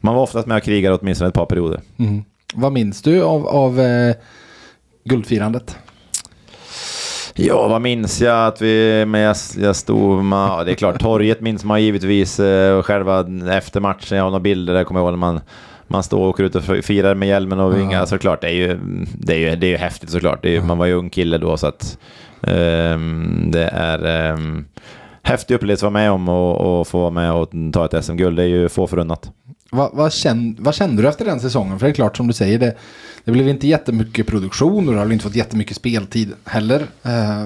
[0.00, 1.80] man var oftast med och krigade åtminstone ett par perioder.
[1.98, 2.24] Mm.
[2.54, 4.14] Vad minns du av, av eh,
[5.04, 5.76] guldfirandet?
[7.36, 9.04] Ja, vad minns jag att vi...
[9.06, 10.24] Men jag, jag stod...
[10.24, 12.40] Man, ja, det är klart, torget minns man givetvis.
[12.40, 15.40] eh, Och själva efter matchen, jag har några bilder där kommer jag ihåg när man...
[15.86, 18.06] Man står och åker ut och firar med hjälmen och vingar.
[18.06, 18.78] Såklart, det är ju,
[19.18, 20.42] det är ju, det är ju häftigt såklart.
[20.42, 21.98] Det är, ju- Man var ju ung kille då så att...
[22.42, 24.32] ehm, det är...
[24.32, 24.64] Um,
[25.26, 28.36] häftig upplevelse att vara med om och, och få vara med och ta ett SM-guld.
[28.36, 29.30] Det är ju få förunnat.
[29.70, 31.78] Vad, vad, kände, vad kände du efter den säsongen?
[31.78, 32.74] För det är klart som du säger, det,
[33.24, 36.80] det blev inte jättemycket produktion och du har inte fått jättemycket speltid heller.
[37.02, 37.44] Eh,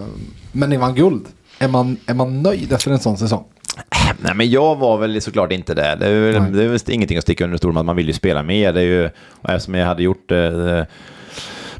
[0.52, 1.26] men ni vann guld.
[1.58, 3.44] Är man, är man nöjd efter en sån säsong?
[4.18, 5.96] Nej, men jag var väl såklart inte det.
[6.00, 8.06] Det är, väl, det är väl ingenting att sticka under stol med att man vill
[8.06, 8.72] ju spela mer.
[8.72, 9.10] Det är ju,
[9.42, 10.82] och eftersom jag hade gjort eh,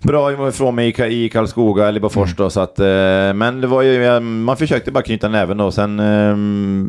[0.03, 2.87] bra ifrån mig i Ka- i Karlskoga eller Bofors då, så att, eh,
[3.35, 5.71] men det var ju, man försökte bara knyta näven då.
[5.71, 6.37] Sen eh,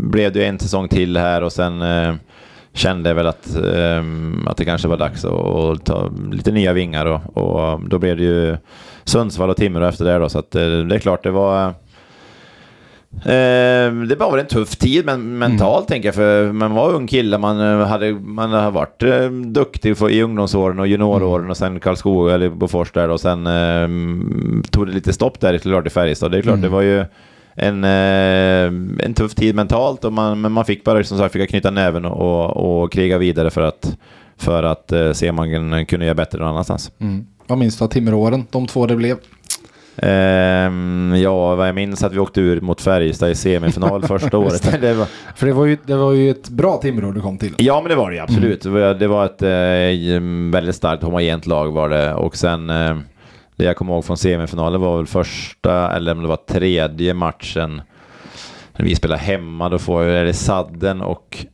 [0.10, 2.14] blev det en säsong till här och sen eh,
[2.74, 4.04] kände jag väl att, eh,
[4.46, 8.24] att det kanske var dags att, ta lite nya vingar och, och då blev det
[8.24, 8.58] ju
[9.04, 11.74] Sundsvall och Timrå efter det då, så att eh, det är klart det var
[14.08, 17.38] det var väl en tuff tid men mentalt tänker jag för man var ung kille,
[17.38, 21.80] man eh, hade, man hade varit eh, duktig för, i ungdomsåren och junioråren och sen
[21.80, 23.88] Karlskoga eller Bofors där och sen eh,
[24.70, 26.32] tog det lite stopp där klart i Färjestad.
[26.32, 27.06] Det är klart, det var ju
[27.56, 31.50] en, eh, en tuff tid mentalt och man, men man fick bara som sagt fick
[31.50, 33.98] knyta näven och, och, och kriga vidare för att,
[34.38, 36.92] för att eh, se om man kunde göra bättre någon annanstans.
[37.00, 37.26] Mm.
[37.48, 38.48] Vad minns av Timrååren?
[38.52, 39.18] De två det blev?
[40.02, 44.82] Ehm, ja, vad jag minns att vi åkte ur mot Färjestad i semifinal första året.
[44.82, 47.54] Det var, För det var ju, det var ju ett bra Timrå du kom till.
[47.58, 48.62] Ja, men det var det ju absolut.
[48.62, 52.14] Det var- Det var ett eh, väldigt starkt homogent lag var det.
[52.14, 52.98] Och sen, eh,
[53.56, 57.82] det jag kommer ihåg från semifinalen var väl första, eller om det var tredje matchen.
[58.78, 61.46] När vi spelade hemma, då får är det sadden och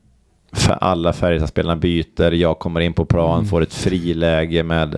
[0.68, 2.32] alla Färjestadspelarna byter.
[2.32, 4.96] Jag kommer in på plan, får ett friläge med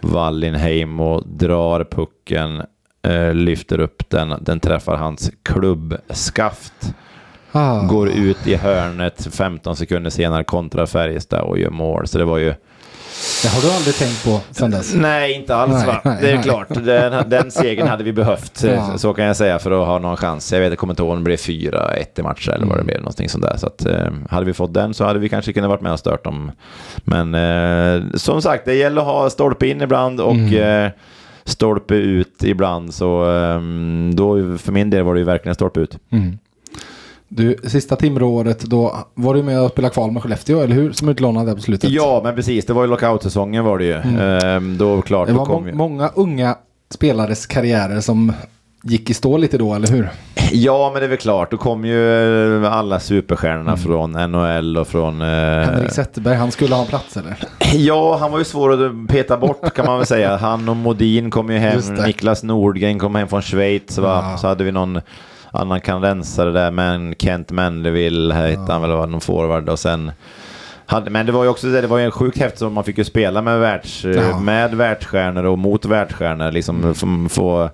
[0.00, 2.62] Wallinheim och drar pucken,
[3.34, 4.34] lyfter upp den.
[4.40, 6.94] Den träffar hans klubbskaft.
[7.52, 7.80] Ah.
[7.86, 12.06] Går ut i hörnet 15 sekunder senare kontra Färjestad och gör mål.
[12.06, 12.54] Så det var ju...
[13.42, 14.94] Det har du aldrig tänkt på sen dess?
[14.94, 16.00] Nej, inte alls Nej, va?
[16.04, 16.42] nej, det är nej.
[16.42, 16.66] klart.
[16.68, 18.62] Den, den segern hade vi behövt.
[18.64, 18.98] Ja.
[18.98, 20.52] Så kan jag säga för att ha någon chans.
[20.52, 22.68] Jag vet, jag kommer inte ihåg om det blev 4-1 i matcher eller Mm.
[22.68, 22.98] vad det blev.
[22.98, 23.56] Någonting sånt där.
[23.56, 25.98] Så att, eh, hade vi fått den så hade vi kanske kunnat varit med och
[25.98, 26.52] stört dem.
[27.04, 30.84] Men eh, som sagt, det gäller att ha stolpe in ibland och Mm.
[30.84, 30.90] eh,
[31.44, 32.94] stolpe ut ibland.
[32.94, 33.60] Så eh,
[34.14, 35.98] då, för min del var det ju verkligen stolpe ut.
[36.10, 36.38] Mm.
[37.28, 40.92] Du, sista Timrååret, då var du med och spelade kval med Skellefteå, eller hur?
[40.92, 41.90] Som utlånad där på slutet.
[41.90, 42.66] Ja, men precis.
[42.66, 43.94] Det var ju lockout-säsongen var det ju.
[43.94, 45.34] Ehm, då klart, Mm.
[45.34, 45.74] Det var kom må- ju...
[45.74, 46.56] många unga
[46.90, 48.32] spelares karriärer som
[48.84, 50.08] gick i stå lite då, eller hur?
[50.52, 51.50] Ja, men det är väl klart.
[51.50, 55.20] Då kom ju eh, alla superstjärnorna från NHL och från...
[55.20, 57.36] eh, Henrik Zetterberg, han skulle ha en plats eller?
[57.74, 60.36] Ja, han var ju svår att peta bort kan man väl säga.
[60.40, 61.80] Han och Modin kom ju hem.
[62.06, 63.98] Niklas Nordgren kom hem från Schweiz.
[64.02, 64.36] Ja.
[64.40, 65.00] Så hade vi någon
[65.50, 69.68] annan kanadensare där, men Kent Mendeville hette han väl, var någon forward.
[69.68, 70.12] Och sen
[70.86, 72.98] hade, men det var ju också det, det var ju sjukt häftigt så man fick
[72.98, 74.38] ju spela med, världs, Ja.
[74.40, 76.52] med världsstjärnor och mot världsstjärnor.
[76.52, 77.70] Liksom få, få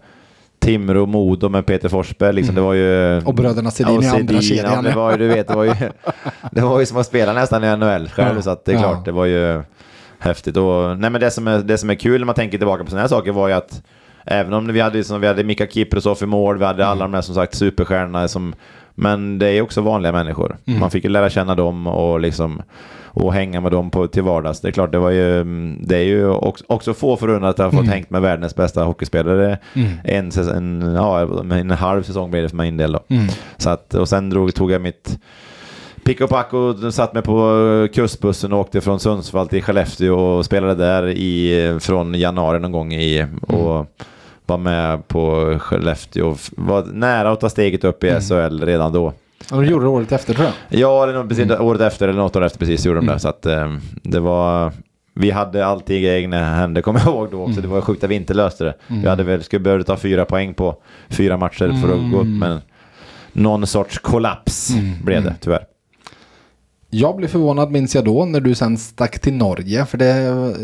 [0.61, 2.33] Timrå Modo med Peter Forsberg.
[2.33, 4.73] Liksom, det var ju, Och bröderna Sedin i andra kedjan.
[4.75, 5.75] Ja, det var ju, du vet, det var ju,
[6.53, 8.37] det var ju som att spela nästan i NHL själv.
[8.37, 8.42] Ja.
[8.42, 8.81] Så att det är Ja.
[8.83, 9.62] klart, det var ju
[10.18, 10.57] häftigt.
[10.57, 12.90] Och, nej, men det, som är, det som är kul när man tänker tillbaka på
[12.90, 13.83] sådana här saker var ju att
[14.25, 17.12] även om vi hade, som vi hade Mika Kiprosov i mål, vi hade alla de
[17.12, 18.55] där som sagt superstjärnorna som
[18.94, 20.57] men det är också vanliga människor.
[20.81, 22.62] Man fick ju lära känna dem och liksom
[23.12, 24.61] och hänga med dem på, till vardags.
[24.61, 25.44] Det är klart, det var ju,
[25.81, 29.59] det är ju också, också få förunnat att ha fått hängt med världens bästa hockeyspelare
[30.05, 31.20] en, säs- en, ja,
[31.55, 33.00] en halv säsong blev det för min del då.
[33.57, 35.18] Så att, och sen drog, tog jag mitt
[36.05, 40.44] pick och pack och satt mig på kustbussen och åkte från Sundsvall till Skellefteå och
[40.44, 43.87] spelade där i, från januari någon gång i, och
[44.51, 46.37] var med på Skellefteå.
[46.57, 49.13] Var nära att ta steget upp i SHL redan då.
[49.53, 50.81] Och du gjorde det året efter tror jag.
[50.81, 53.19] Ja, eller något, precis, året efter eller något år efter precis gjorde de det.
[53.19, 54.73] Så att eh, det var...
[55.15, 57.61] Vi hade alltid i egna händer, kommer jag ihåg då också.
[57.61, 58.75] Det var sjukt att vi inte löste det.
[58.87, 60.77] Vi hade väl, skulle behövt ta fyra poäng på
[61.09, 62.61] fyra matcher för att gå upp, men
[63.33, 64.71] någon sorts kollaps
[65.05, 65.65] blev det tyvärr.
[66.90, 69.87] Jag blev förvånad minns jag då när du sen stack till Norge.
[69.87, 70.55] För det,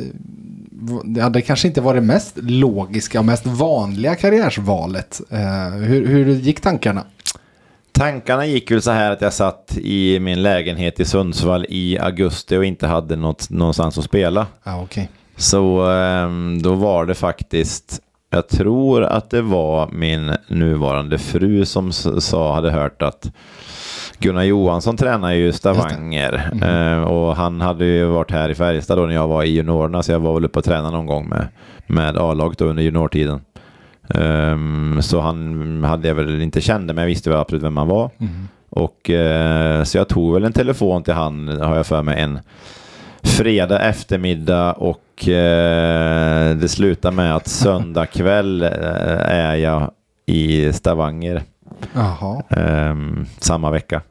[1.04, 5.20] det hade kanske inte varit mest logiska och mest vanliga karriärsvalet.
[5.30, 7.04] Eh, hur, hur gick tankarna?
[7.92, 12.56] Tankarna gick väl så här att jag satt i min lägenhet i Sundsvall i augusti
[12.56, 14.46] och inte hade något, någonstans att spela.
[14.64, 15.08] Ja, okej.
[15.36, 21.92] Så ehm, då var det faktiskt, jag tror att det var min nuvarande fru som
[21.92, 23.32] sa, hade hört att
[24.18, 29.06] Gunnar Johansson tränar ju Stavanger Eh, och han hade ju varit här i Färjestad då
[29.06, 31.48] när jag var i juniorerna så jag var väl uppe och tränade någon gång med,
[31.86, 33.40] med A-laget under juniortiden.
[34.14, 37.88] Ehm, så han hade jag väl inte kände men jag visste väl absolut vem han
[37.88, 38.10] var.
[38.70, 42.38] Och eh, så jag tog väl en telefon till han, har jag för mig, en
[43.22, 48.70] fredag eftermiddag och eh, det slutar med att söndag kväll eh,
[49.30, 49.90] är jag
[50.26, 51.42] i Stavanger
[52.50, 54.02] Ehm, samma vecka.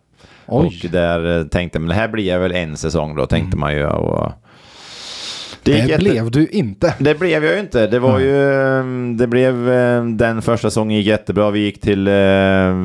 [0.48, 0.66] Oj.
[0.84, 3.86] Och där eh, tänkte man, det här blir väl en säsong då, tänkte man ju.
[3.88, 4.32] Och
[5.64, 6.94] Det, gick jätte- blev du inte.
[7.00, 7.88] det blev jag ju inte.
[7.88, 8.86] Det var ju, eh,
[9.18, 11.52] det blev, eh, den första säsongen gick jättebra.
[11.52, 12.10] Vi gick till,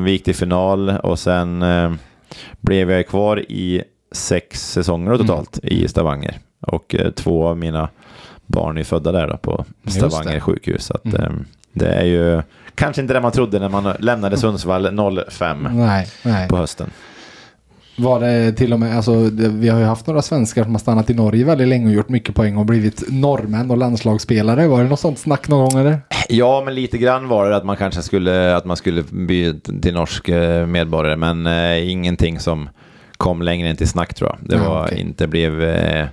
[0.05, 1.65] vi gick till final och sen
[2.61, 6.37] blev jag kvar i sex säsonger totalt i Stavanger.
[6.61, 7.89] Och eh, två av mina
[8.45, 10.39] barn är födda där då på Stavanger det.
[10.39, 10.85] sjukhus.
[10.85, 11.45] Så att, Mm.
[11.73, 12.41] det är ju
[12.75, 14.97] kanske inte det man trodde när man lämnade Sundsvall
[15.29, 16.49] 05 Nej, nej.
[16.49, 16.89] på hösten.
[17.97, 20.79] Var det till och med, alltså det, vi har ju haft några svenskar som har
[20.79, 24.67] stannat i Norge väldigt länge och gjort mycket poäng och blivit norrmän och landslagsspelare.
[24.67, 26.01] Var det något sånt snack någon gång eller?
[26.29, 29.93] Ja, men lite grann var det att man kanske skulle, att man skulle bli till
[29.93, 32.69] norsk eh, medborgare, men eh, ingenting som
[33.17, 34.49] kom längre än till snack tror jag.
[34.49, 34.99] Det var okej.
[34.99, 36.07] inte, blev, eh,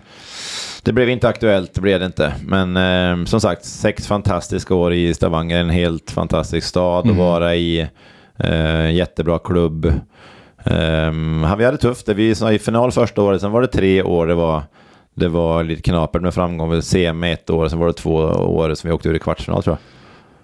[0.89, 2.35] det blev inte aktuellt, det blev det inte.
[2.47, 7.17] Men eh, som sagt, sex fantastiska år i Stavanger, en helt fantastisk stad Mm.
[7.17, 7.89] att vara i.
[8.37, 9.93] Eh, jättebra klubb.
[10.65, 14.03] Um, vi hade tufft, det vi sa i final första året, sen var det tre
[14.03, 14.63] år det var
[15.15, 16.71] det var lite knapert med framgång.
[16.71, 19.63] Vi CM ett år, sen var det två år som vi åkte ur i kvartsfinal
[19.63, 19.81] tror jag.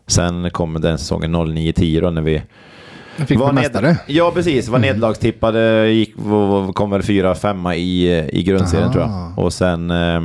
[0.07, 2.43] Sen kom den säsongen 09-10 då när vi
[3.27, 3.97] Fick var mästare.
[4.07, 4.69] Ja, precis.
[4.69, 8.93] Var nederlagstippade, gick, v- v- kom väl fyra, femma i, i grundserien Aha.
[8.93, 9.39] tror jag.
[9.45, 10.23] Och sen eh,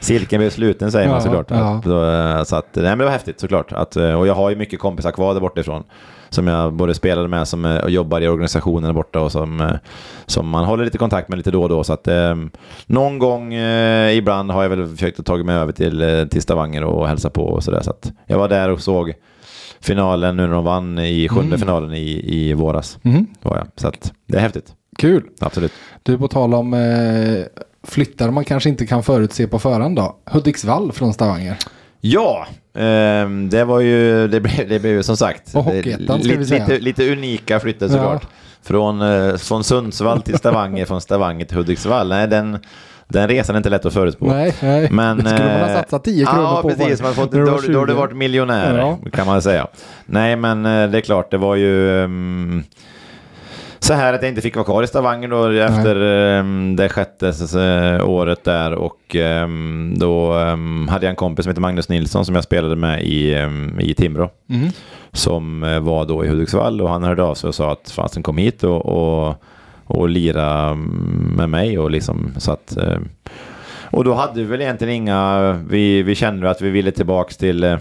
[0.00, 1.46] cirkeln blev sluten säger man Ja, såklart.
[1.50, 1.78] ja.
[1.78, 3.72] Att, eh, så att, nej men det var häftigt såklart.
[3.72, 5.84] Att, eh, och jag har ju mycket kompisar kvar där bortifrån.
[6.30, 9.70] Som jag både spelade med som eh, och jobbar i organisationen borta och som, eh,
[10.26, 11.84] som man håller lite kontakt med lite då och då.
[11.84, 12.34] Så att eh,
[12.86, 16.42] någon gång eh, ibland har jag väl försökt att ta mig över till, eh, till
[16.42, 17.80] Stavanger och hälsa på och sådär.
[17.82, 19.12] Så att jag var där och såg
[19.80, 21.58] finalen nu när de vann i sjunde Mm.
[21.58, 22.98] finalen i, i våras.
[23.02, 23.26] Mhm.
[23.42, 23.66] Var jag.
[23.76, 24.72] Så att det är häftigt.
[24.98, 25.22] Kul.
[25.40, 25.72] Absolut.
[26.02, 27.44] Du, på tal om eh,
[27.86, 30.16] flyttar man kanske inte kan förutse på förhand då.
[30.30, 31.56] Hudiksvall från Stavanger.
[32.00, 37.12] Ja, ehm, det var ju, det blev, det blev ju som sagt ska lite, lite,
[37.12, 38.26] unika flyttar såklart.
[38.62, 42.08] Från, eh, från Sundsvall till Stavanger, från Stavanger till Hudiksvall.
[42.08, 42.58] Nej, den,
[43.08, 44.26] den resan är inte lätt att förutspå.
[44.26, 44.88] Nej, nej.
[44.90, 46.68] Men, det skulle man ha eh, satsat 10 kronor ja, på.
[46.68, 47.02] precis.
[47.02, 47.94] Man fått, då, då, har du 20.
[47.94, 48.98] varit miljonär, Ja.
[49.12, 49.66] kan man säga.
[50.06, 52.04] Nej, men eh, det är klart, det var ju...
[52.04, 52.64] ehm,
[53.82, 55.96] så här att jag inte fick vara kvar i Stavanger då efter
[56.38, 57.32] um, det sjätte
[58.04, 62.34] året där och ehm, då ehm, hade jag en kompis som heter Magnus Nilsson som
[62.34, 63.46] jag spelade med i,
[63.80, 64.68] i Timrå Mhm.
[65.12, 68.22] som eh, var då i Hudiksvall och han hörde av sig och sa att fasen
[68.22, 69.34] kom hit och, och,
[69.84, 72.78] och lira mm, med mig och liksom så att
[73.92, 77.64] och då hade vi väl egentligen inga, vi, vi kände att vi ville tillbaks till
[77.64, 77.78] eh,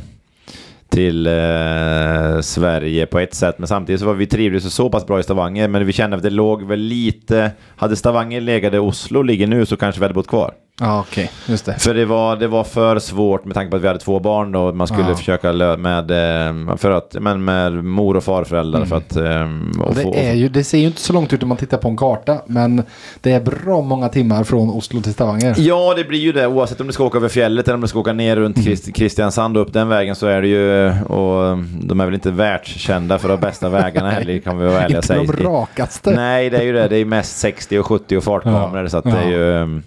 [0.89, 5.19] till eh, Sverige på ett sätt, men samtidigt så var vi trivdes så pass bra
[5.19, 9.21] i Stavanger, men vi kände att det låg väl lite, hade Stavanger legat där Oslo
[9.21, 10.53] ligger nu så kanske vi hade bott kvar.
[10.79, 11.31] Ja, okej.
[11.45, 11.73] Just det.
[11.79, 14.51] För det var, det var för svårt med tanke på att vi hade två barn
[14.51, 14.73] då.
[14.73, 15.15] Man skulle Ja.
[15.15, 19.15] försöka med, eh, för att, men med mor och farföräldrar för att...
[19.15, 21.49] eh, och Och få- det, är ju, det ser ju inte så långt ut om
[21.49, 22.37] man tittar på en karta.
[22.45, 22.83] Men
[23.21, 25.55] det är bra många timmar från Oslo till Stavanger.
[25.57, 26.47] Ja, det blir ju det.
[26.47, 28.91] Oavsett om du ska åka över fjället eller om du ska åka ner runt Krist-
[28.93, 30.89] Kristiansand och upp den vägen så är det ju...
[31.03, 34.99] Och de är väl inte världskända för de bästa vägarna heller, kan vi vara ärliga
[34.99, 36.11] och Inte de rakaste.
[36.15, 36.87] Nej, det är ju det.
[36.87, 38.87] Det är mest 60 och 70 och fartkameror.
[38.87, 39.81] Så att det är ju...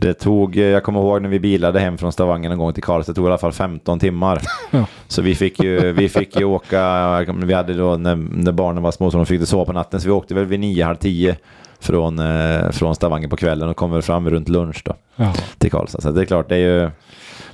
[0.00, 3.12] Det tog, jag kommer ihåg när vi bilade hem från Stavanger en gång till Karlstad,
[3.12, 4.42] det tog i alla fall 15 timmar.
[4.70, 4.84] Ja.
[5.08, 8.90] Så vi fick ju, vi fick ju åka, vi hade då när, när barnen var
[8.90, 11.36] små så de fick sova på natten, så vi åkte väl vid 9, halv 10
[11.80, 15.32] från, eh, från Stavanger på kvällen och kom väl fram runt lunch då Ja.
[15.58, 16.00] till Karlstad.
[16.00, 16.90] Så det är klart, det är ju...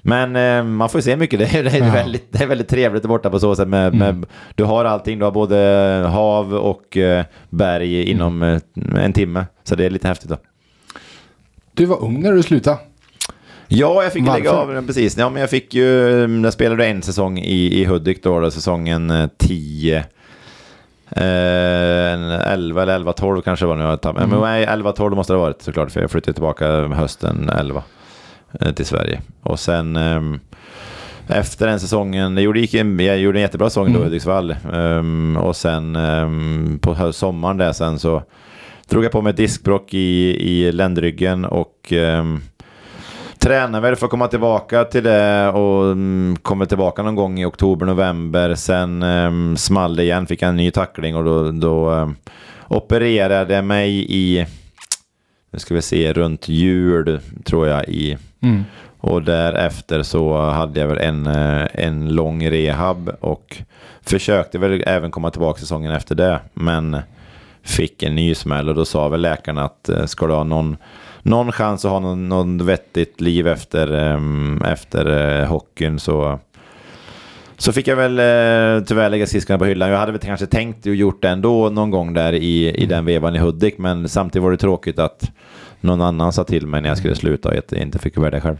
[0.03, 1.39] Men eh, man får se mycket.
[1.39, 1.93] Det är, det, är Ja.
[1.93, 3.69] väldigt, det är väldigt trevligt där borta på så sätt.
[3.69, 5.19] Med, med, du har allting.
[5.19, 5.57] Du har både
[6.09, 8.61] hav och eh, berg inom eh,
[9.05, 9.47] en timme.
[9.65, 10.37] Så det är lite häftigt då.
[11.75, 12.79] Du var ung när du slutade.
[13.69, 14.39] Ja, jag fick Varför?
[14.39, 15.19] lägga av den precis.
[15.19, 15.85] Ja, men jag fick ju...
[16.43, 19.97] Jag spelade en säsong i, i Hudik då, då säsongen eh, 10.
[19.97, 20.03] Eh,
[22.13, 23.99] en 11 eller 11-12 kanske var nu.
[24.29, 27.83] Men nej, 11-12 måste det ha varit såklart, för jag flyttade tillbaka hösten 11
[28.61, 29.21] eh, till Sverige.
[29.43, 30.41] Och sen ehm,
[31.29, 32.61] efter den säsongen, jag gjorde,
[33.05, 34.57] jag gjorde en jättebra säsong då i Hudiksvall.
[34.73, 38.23] Ehm, och sen ehm, på sommaren där sen så
[38.89, 42.43] drog jag på mig ett diskbråck i, i ländryggen och um,
[43.39, 47.45] tränade väl för att komma tillbaka till det och um, kommer tillbaka någon gång i
[47.45, 48.55] oktober, november.
[48.55, 52.17] Sen um, small det igen, fick jag en ny tackling och då, då um,
[52.69, 54.47] opererade mig i,
[55.51, 58.19] nu ska vi se, runt jul tror jag i.
[58.43, 58.65] Mm.
[58.99, 63.57] Och därefter så hade jag väl en, eh, en lång rehab och
[64.03, 66.41] försökte väl även komma tillbaka säsongen efter det.
[66.55, 66.97] Men
[67.65, 70.77] fick en ny smäll och då sa väl läkarna att eh, ska du ha någon,
[71.23, 76.39] någon chans att ha någon, någon vettigt liv efter, ehm, efter eh, hockeyn så
[77.57, 79.91] så fick jag väl eh, tyvärr lägga skridskorna på hyllan.
[79.91, 83.05] Jag hade väl kanske tänkt och gjort det ändå någon gång där i, i den
[83.05, 83.79] vevan i Hudik.
[83.79, 85.31] Men samtidigt var det tråkigt att
[85.81, 88.57] någon annan sa till mig när jag skulle sluta och jag inte fick det själv.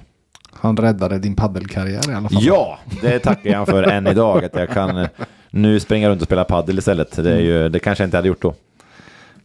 [0.53, 2.43] Han räddade din paddelkarriär i alla fall.
[2.43, 4.45] Ja, det tackar jag för än idag.
[4.45, 5.07] Att jag kan
[5.51, 7.17] nu springa runt och spela paddel istället.
[7.17, 8.55] Det, är ju, det kanske jag inte hade gjort då.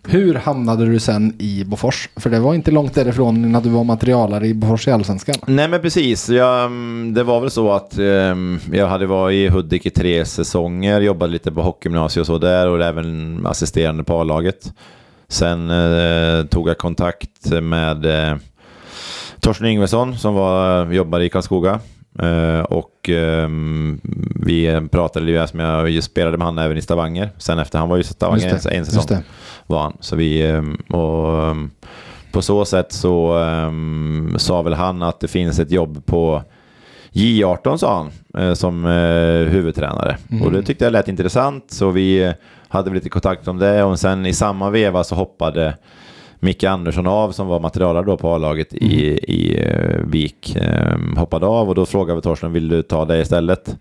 [0.07, 2.09] Hur hamnade du sen i Bofors?
[2.15, 5.35] För det var inte långt därifrån när du var materialare i Bofors i Allsvenskan.
[5.47, 9.47] Nej men precis, jag, mm, det var väl så att ehm, jag hade varit i
[9.47, 14.21] Hudik i tre säsonger, jobbade lite på hockeygymnasiet och så där och även assisterande på
[14.21, 14.73] A-laget.
[15.27, 18.37] Sen eh, tog jag kontakt med eh,
[19.39, 21.79] Torsten Yngvesson som var, jobbade i Karlskoga.
[22.19, 24.01] Eh, och ehm,
[24.35, 25.33] vi pratade ju
[25.89, 27.29] jag spelade med han även i Stavanger.
[27.37, 29.17] Sen efter han var ju i Stavanger det, en säsong.
[29.69, 29.97] Var han.
[29.99, 31.69] Så vi, ehm, och ehm,
[32.31, 36.43] på så sätt så ehm, sa väl han att det finns ett jobb på
[37.11, 37.97] J18 sa
[38.33, 40.17] han eh, som eh, huvudtränare.
[40.43, 42.33] Och det tyckte jag lät intressant så vi eh,
[42.67, 45.77] hade lite kontakt om det och sen i samma veva så hoppade
[46.39, 50.57] Micke Andersson av som var materialare då på A-laget i, i eh, Vik.
[51.17, 53.77] hoppade av och då frågade vi Torsten, vill du ta det istället?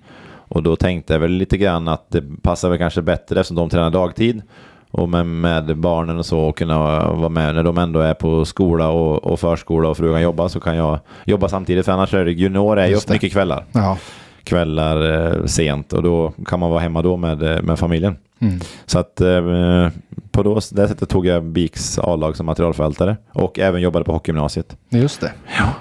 [0.50, 3.68] Och då tänkte jag väl lite grann att det passar väl kanske bättre eftersom de
[3.70, 4.42] tränar dagtid
[4.90, 6.78] och med, med barnen och så och kunna
[7.12, 10.60] vara med när de ändå är på skola och, och förskola och frugan jobbar så
[10.60, 13.64] kan jag jobba samtidigt för annars är det junior är ju Just mycket kvällar.
[13.72, 13.98] Ja.
[14.44, 18.16] Kvällar eh, sent och då kan man vara hemma då med, eh, med familjen.
[18.38, 18.60] Mm.
[18.86, 19.88] Så att eh,
[20.30, 24.76] på då, det sättet tog jag BIKs A-lag som materialförvaltare och även jobbade på hockeygymnasiet.
[24.88, 25.32] Just det.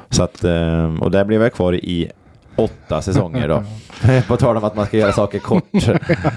[0.10, 2.12] Så att, eh, och där blev jag kvar i
[2.58, 3.64] åtta säsonger då.
[4.28, 5.64] på tal om att man ska göra saker kort.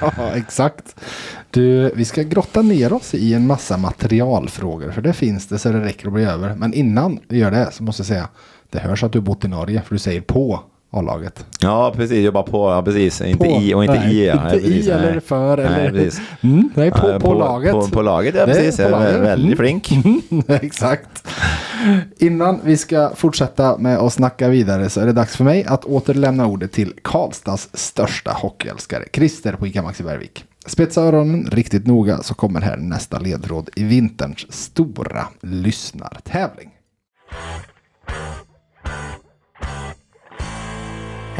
[0.01, 1.01] Ja, exakt.
[1.51, 4.91] Du, vi ska grotta ner oss i en massa materialfrågor.
[4.91, 6.55] För det finns det så det räcker att bli över.
[6.55, 8.29] Men innan vi gör det så måste jag säga.
[8.71, 9.83] Det hörs att du bott i Norge.
[9.87, 10.61] För du säger på
[10.93, 11.45] A-laget.
[11.61, 12.25] Ja, precis.
[12.25, 12.71] Jobba på.
[12.71, 13.21] Ja, precis.
[13.21, 13.61] Inte På.
[13.61, 14.27] i och inte Nej, i.
[14.27, 14.33] Ja.
[14.33, 14.87] Inte Nej, precis.
[14.87, 15.21] i eller Nej.
[15.21, 15.57] för.
[15.57, 15.91] Nej, eller...
[15.91, 16.21] precis.
[16.41, 17.73] Mm, nej, på, Ja, på, laget.
[17.73, 18.77] På, på laget, ja precis.
[18.77, 19.21] på laget.
[19.21, 19.81] väldigt Mm.
[19.81, 19.91] flink.
[20.63, 21.29] Exakt.
[22.19, 25.85] Innan vi ska fortsätta med att snacka vidare så är det dags för mig att
[25.85, 30.45] återlämna ordet till Karlstads största hockeyälskare, Christer på ICA Maxi Bergvik.
[30.67, 36.71] Spetsa öronen riktigt noga så kommer här nästa ledtråd i vinterns stora lyssnartävling.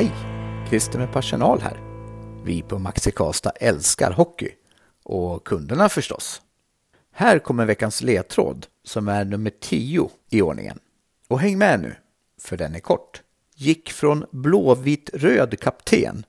[0.01, 0.13] Hej!
[0.69, 1.81] Christer med personal här.
[2.45, 4.49] Vi på Maxi Karlstad älskar hockey.
[5.03, 6.43] Och kunderna förstås.
[7.13, 10.79] Här kommer veckans ledtråd som är nummer 10 i ordningen.
[11.29, 11.95] Och häng med nu,
[12.41, 13.23] för den är kort.
[13.55, 16.25] Gick från blåvit-röd kapten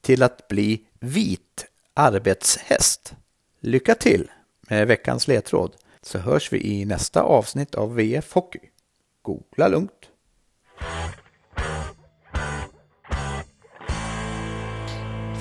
[0.00, 3.14] till att bli vit arbetshäst.
[3.60, 8.60] Lycka till med veckans ledtråd så hörs vi i nästa avsnitt av VF Hockey.
[9.22, 10.10] Googla lugnt.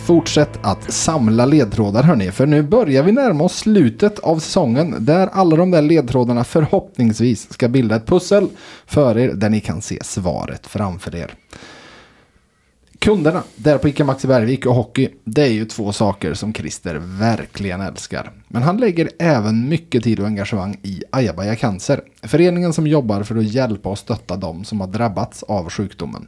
[0.05, 5.27] Fortsätt att samla ledtrådar hörni, för nu börjar vi närma oss slutet av säsongen där
[5.27, 8.47] alla de där ledtrådarna förhoppningsvis ska bilda ett pussel
[8.85, 11.33] för er där ni kan se svaret framför er.
[13.05, 16.95] Kunderna där på ICA Maxi Bergvik och hockey, det är ju två saker som Christer
[16.95, 18.31] verkligen älskar.
[18.47, 23.35] Men han lägger även mycket tid och engagemang i Ajabaja Cancer, föreningen som jobbar för
[23.35, 26.27] att hjälpa och stötta dem som har drabbats av sjukdomen.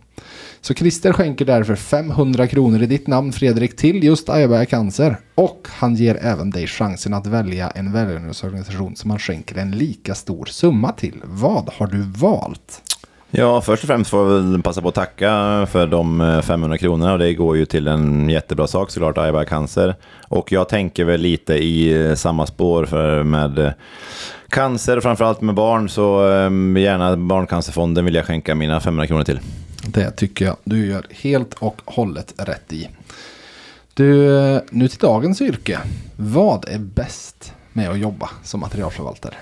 [0.62, 5.20] Så Christer skänker därför 500 kronor i ditt namn Fredrik till just Ajabaja Cancer.
[5.36, 10.16] Och han ger även dig chansen att välja en välgörenhetsorganisation som han skänker en lika
[10.16, 11.22] stor summa till.
[11.24, 12.82] Vad har du valt?
[13.32, 16.78] Ja, först och främst får jag väl passa på att tacka för de eh, 500
[16.78, 19.96] kronorna och det går ju till en jättebra sak såklart, Ajabaja Cancer.
[20.28, 23.72] Och jag tänker väl lite i eh, samma spår för med eh,
[24.50, 26.22] cancer och framförallt med barn så
[26.78, 29.40] gärna Barncancerfonden vill jag skänka mina 500 kronor till.
[29.86, 32.90] Det tycker jag du gör helt och hållet rätt i.
[33.94, 35.80] Du, nu till dagens yrke.
[36.16, 39.36] Vad är bäst med att jobba som materialförvaltare?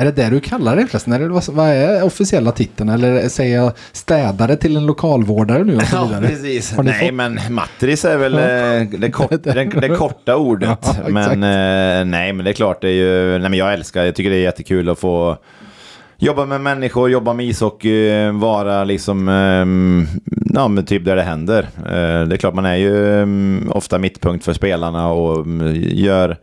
[0.00, 1.12] Är det det du kallar det förresten?
[1.12, 2.88] Eller vad, vad är officiella titeln?
[2.88, 6.26] Eller säger jag städare till en lokalvårdare nu och så vidare?
[6.28, 6.74] precis.
[6.82, 10.78] Nej, fått- men matris är väl eh, det, kort, det, det korta ordet.
[10.82, 14.04] Ja, men eh, nej, men det är klart, det är ju, nej, men jag älskar,
[14.04, 15.36] jag tycker det är jättekul att få
[16.18, 19.66] jobba med människor, jobba med ishockey, vara liksom, eh,
[20.54, 21.62] ja men typ där det händer.
[21.76, 23.26] Eh, det är klart, man är ju eh,
[23.76, 26.36] ofta mittpunkt för spelarna och mm, gör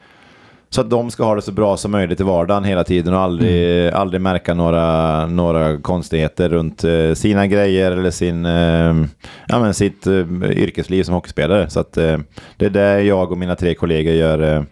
[0.76, 3.20] Så att de ska ha det så bra som möjligt i vardagen hela tiden och
[3.20, 3.96] aldrig, Mm.
[4.02, 8.96] aldrig märka några, några konstigheter runt eh, sina grejer eller sin, eh,
[9.48, 10.14] ja, men sitt eh,
[10.52, 11.70] yrkesliv som hockeyspelare.
[11.70, 14.66] Så att, det är det jag och mina tre kollegor gör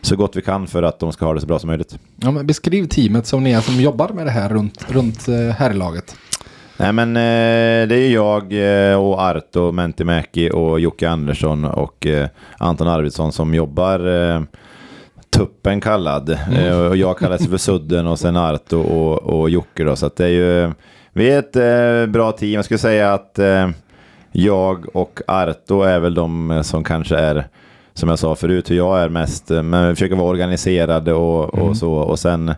[0.00, 1.98] så gott vi kan för att de ska ha det så bra som möjligt.
[2.16, 6.16] Ja, men beskriv teamet som ni är som jobbar med det här runt, runt herrlaget.
[6.76, 8.42] Nej men eh, det är jag
[8.90, 12.28] eh, och Arto Mentimäki och Jocke Andersson och eh,
[12.58, 13.98] Anton Arvidsson som jobbar
[15.30, 16.38] Tuppen kallad.
[16.52, 19.96] Eh, och jag kallas för Sudden och sen Arto och, och Jocke då.
[19.96, 20.72] Så att det är ju,
[21.12, 22.52] vi är ett eh, bra team.
[22.52, 23.68] Jag skulle säga att eh,
[24.32, 27.46] jag och Arto är väl de som kanske är
[27.94, 31.76] som jag sa förut, hur jag är mest, men vi försöker vara organiserade och, och
[31.76, 31.92] så.
[31.92, 32.54] Och sen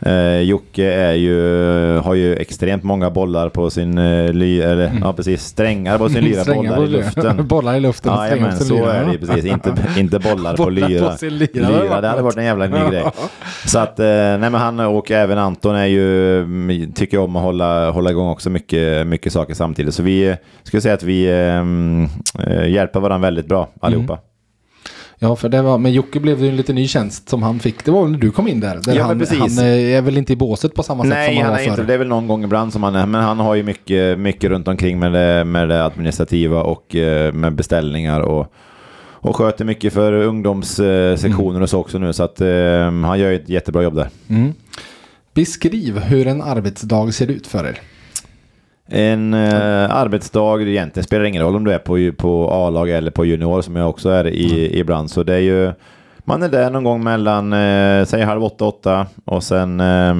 [0.00, 5.12] eh, Jocke är ju, har ju extremt många bollar på sin, eh, ly, eller ja
[5.12, 7.46] precis, strängar på sin lyra, bollar i på luften.
[7.48, 8.12] bollar i luften.
[8.12, 8.94] Ja, strängar men på så lyra.
[8.94, 9.44] är det ju precis.
[9.44, 11.16] Inte, inte bollar på Bollar på lyra.
[11.16, 12.00] sin lyra, det lyra.
[12.00, 13.04] Det hade varit en jävla ny grej.
[13.66, 17.42] Så att, eh, nej men han och även Anton är ju, mm, tycker om att
[17.42, 19.94] hålla, hålla igång också mycket, mycket saker samtidigt.
[19.94, 24.12] Så vi eh, skulle säga att vi eh, hjälper varandra väldigt bra allihopa.
[24.12, 24.24] Mm.
[25.18, 27.84] Ja, för det var, med Jocke blev ju en lite ny tjänst som han fick.
[27.84, 28.80] Det var väl när du kom in där.
[28.84, 31.28] där Ja, men han, han eh, är väl inte i båset på samma sätt Nej,
[31.28, 31.84] som han, han var är inte, förr.
[31.84, 34.50] det är väl någon gång ibland som han är, men han har ju mycket, mycket
[34.50, 38.52] runt omkring med det, med det administrativa och eh, med beställningar och,
[38.98, 42.48] och sköter mycket för ungdomssektioner och så också nu, så att eh,
[43.04, 44.08] han gör ett jättebra jobb där.
[44.28, 44.52] Mm.
[45.34, 47.80] Beskriv hur en arbetsdag ser ut för er.
[48.88, 53.10] En eh, arbetsdag, egentligen spelar det ingen roll om du är på, på A-lag eller
[53.10, 55.10] på junior som jag också är i, ibland.
[55.10, 55.72] Så det är ju,
[56.24, 59.06] man är där någon gång mellan, eh, säg halv åtta, åtta.
[59.24, 60.14] Och sen eh,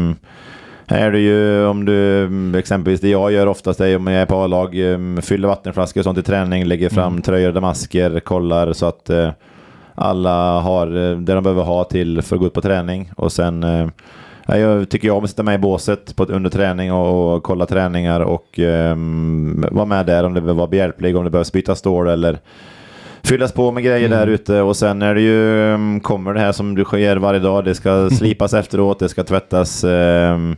[0.86, 4.36] är det ju om du, exempelvis det jag gör oftast är om jag är på
[4.36, 9.10] A-lag, eh, fyller vattenflaskor och sånt i träning, lägger fram tröjor, damasker, kollar så att
[9.10, 9.30] eh,
[9.94, 13.10] alla har eh, det de behöver ha till för att gå ut på träning.
[13.16, 13.88] Och sen eh,
[14.46, 17.66] Jag tycker jag om att sitta med i båset på, under träning och, och kolla
[17.66, 21.74] träningar och um, vara med där om det behöver vara behjälplig, om det behövs byta
[21.74, 22.38] stål eller
[23.22, 24.60] fyllas på med grejer där ute.
[24.60, 27.74] Och sen är det ju, um, kommer det här som du sker varje dag, det
[27.74, 30.56] ska slipas efteråt, det ska tvättas um,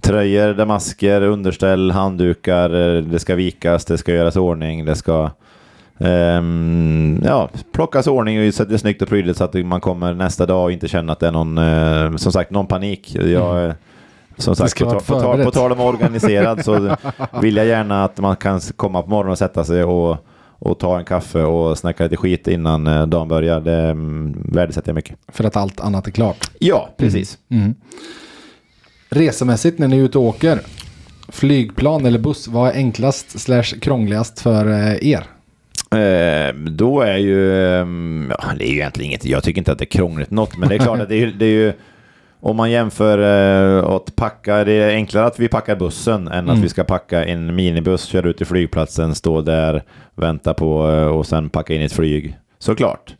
[0.00, 5.30] tröjor, damasker, underställ, handdukar, eh, det ska vikas, det ska göras ordning, det ska
[5.98, 10.64] Ehm, ja, plockas ordning och sätta snyggt och prydligt så att man kommer nästa dag
[10.64, 13.14] och inte känner att det är någon, eh, som sagt, någon panik.
[13.14, 13.74] Jag, eh,
[14.36, 15.44] som sagt, på, på, ta- förberett.
[15.44, 16.96] på tal om organiserad så
[17.42, 20.16] vill jag gärna att man kan komma på morgonen och sätta sig och,
[20.58, 23.60] och ta en kaffe och snacka lite skit innan eh, dagen börjar.
[23.60, 25.16] Det mm, värdesätter jag mycket.
[25.28, 26.50] För att allt annat är klart.
[26.58, 27.38] Ja, precis.
[27.48, 27.74] Mm.
[29.08, 30.60] Resemässigt när ni är ute och åker.
[31.28, 34.66] Flygplan eller buss, vad är enklast slash krångligast för
[35.04, 35.26] er?
[35.94, 39.78] Eh, då är ju, ehm, ja, det är ju egentligen inget, jag tycker inte att
[39.78, 41.72] det är krångligt något, men det är klart att det är, det är ju,
[42.40, 43.18] om man jämför
[43.78, 47.24] eh, att packa, det är enklare att vi packar bussen än att vi ska packa
[47.24, 49.82] en minibuss, köra ut till flygplatsen, stå där,
[50.14, 52.36] vänta på eh, och sen packa in ett flyg.
[52.58, 53.14] Såklart.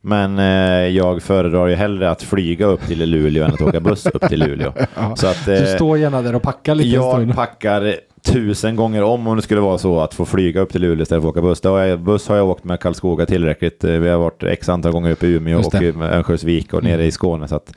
[0.00, 4.06] Men eh, jag föredrar ju hellre att flyga upp till Luleå än att åka buss
[4.06, 4.72] upp till Luleå.
[5.16, 7.94] Så att, Du eh, står gärna där och packar lite jag packar
[8.32, 11.22] tusen gånger om om det skulle vara så att få flyga upp till Luleå istället
[11.22, 11.64] för att åka buss.
[11.64, 13.84] Har jag, buss har jag åkt med Karlskoga tillräckligt.
[13.84, 17.10] Eh, Vi har varit x antal gånger uppe i Umeå och Örnsköldsvik och nere i
[17.10, 17.48] Skåne.
[17.48, 17.72] Så att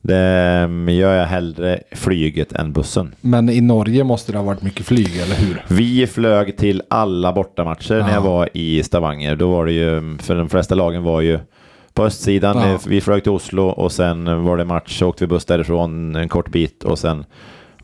[0.00, 3.14] det mm, gör jag hellre flyget än bussen.
[3.20, 5.64] Men i Norge måste det ha varit mycket flyg, eller hur?
[5.68, 8.14] Vi flög till alla bortamatcher när Ja.
[8.14, 9.36] jag var i Stavanger.
[9.36, 11.38] Då var det ju, för de flesta lagen var ju
[11.94, 12.56] på östsidan.
[12.70, 12.78] Ja.
[12.86, 16.28] Vi flög till Oslo och sen var det match, så åkte vi buss därifrån en
[16.28, 17.24] kort bit och sen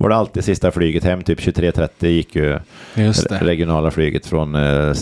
[0.01, 2.59] var det alltid sista flyget hem, typ 23.30 gick ju
[2.95, 3.39] Just det.
[3.39, 4.93] regionala flyget från, eh,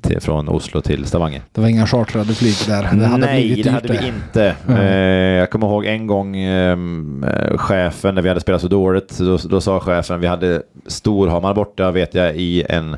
[0.00, 1.42] till, från Oslo till Stavanger.
[1.52, 2.82] Det var inga chartrade flyg där.
[2.82, 4.54] Det hade Nej, blivit det hade vi inte.
[4.68, 9.18] Eh, jag kommer ihåg en gång ehm, eh, chefen, när vi hade spelat så dåligt,
[9.18, 12.96] då, då sa chefen, vi hade Storhammar borta vet jag i en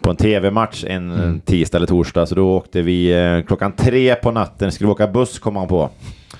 [0.00, 4.72] på en tv-match en tisdag eller torsdag, så då åkte vi klockan tre på natten,
[4.72, 5.90] skulle vi åka buss kom han på.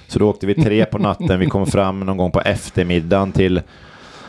[0.07, 3.61] Så då åkte vi tre på natten, vi kom fram någon gång på eftermiddagen till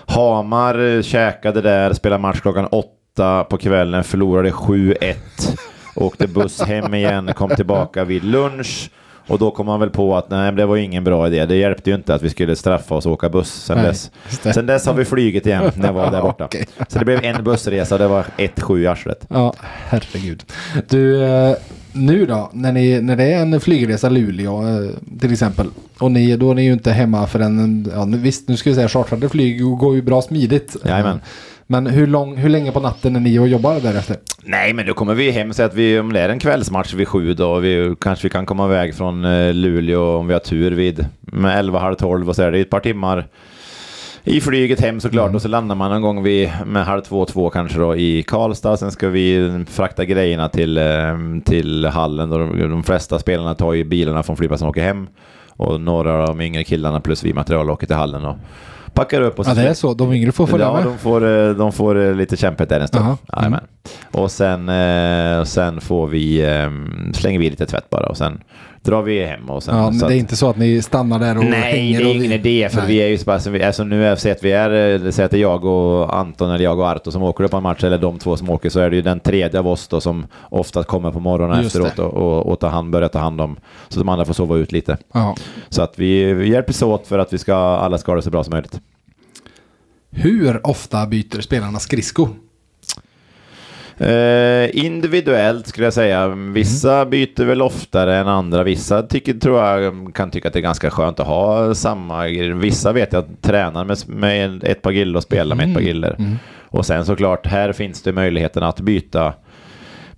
[0.08, 5.16] Hamar, eh, käkade där, spelade match klockan åtta på kvällen, förlorade 7-1.
[5.95, 8.89] Åkte buss hem igen, kom tillbaka vid lunch.
[9.28, 11.45] Och då kom man väl på att nej, det var ingen bra idé.
[11.45, 14.12] Det hjälpte ju inte att vi skulle straffa oss och åka buss sen Nej, dess.
[14.43, 14.54] det.
[14.54, 16.45] Sen dess har vi flugit igen när jag var där borta.
[16.45, 16.68] Okej.
[16.88, 19.26] Så det blev en bussresa och det var 1-7 i arslet.
[19.30, 19.54] Ja,
[19.88, 20.43] herregud.
[20.89, 21.56] Du, eh,
[21.94, 24.89] Nu då, när, ni, när det är en flygresa Luleå eh,
[25.20, 25.68] till exempel.
[25.98, 28.76] Och ni, då är ni ju inte hemma förrän, ja, nu, visst nu ska vi
[28.76, 30.76] säga chartrade flyg går ju bra smidigt.
[30.86, 31.20] Jajamän.
[31.68, 34.18] Men hur, lång, hur länge på natten är ni och jobbar därefter?
[34.44, 37.08] Nej, men då kommer vi hem så att vi, om det är en kvällsmatch vid
[37.08, 40.72] sju då, vi, kanske vi kan komma iväg från eh, Luleå om vi har tur
[40.72, 43.28] vid med elva, halv tolv och så är det ett par timmar
[44.24, 47.49] i flyget hem såklart och så landar man någon gång vid med halv två, två
[47.49, 48.78] kanske då i Karlstad.
[48.78, 52.30] Sen ska vi frakta grejerna till, eh, till hallen.
[52.30, 55.07] Då de, de flesta spelarna tar ju bilarna från flygplatsen och åker hem.
[55.49, 58.36] Och några av de yngre killarna plus vi material åker till hallen och
[58.93, 59.39] packar upp.
[59.39, 59.93] Och Ja, det är så.
[59.93, 60.84] De yngre får följa Ja, med.
[60.86, 63.05] de får, eh, de får eh, lite kämpigt där en stund.
[63.05, 63.17] Jaha.
[63.38, 63.63] Jajamän.
[64.11, 64.71] Och sen,
[65.45, 66.45] sen får vi,
[67.13, 68.41] slänger vi lite tvätt bara och sen
[68.84, 69.50] drar vi hem.
[69.50, 71.60] Och sen, Ja, men det är att- inte så att ni stannar där och Nej,
[71.78, 72.88] hänger det är ingen idé för Nej.
[72.88, 75.42] vi är ju så pass, alltså nu är, att vi är, säg att det är
[75.42, 78.20] jag och Anton eller jag och Arto som åker upp på en match eller de
[78.20, 81.12] två som åker så är det ju den tredje av oss då som oftast kommer
[81.12, 83.56] på morgonen Just efteråt och, och, och tar hand, börjar ta hand om
[83.90, 84.98] så de andra får sova ut lite.
[85.14, 85.36] Ja.
[85.70, 88.30] Så att vi, vi hjälps åt för att vi ska alla ska ha det så
[88.30, 88.80] bra som möjligt.
[90.12, 92.30] Hur ofta byter spelarna skridskor?
[93.98, 96.28] Eh, individuellt skulle jag säga.
[96.28, 98.64] Vissa byter väl oftare än andra.
[98.64, 102.28] Vissa tycker, tror jag kan tycka att det är ganska skönt att ha samma.
[102.56, 106.38] Vissa vet jag tränar med, med ett par giller och spelar med ett par giller.
[106.74, 109.34] Och sen såklart, här finns det möjligheten att byta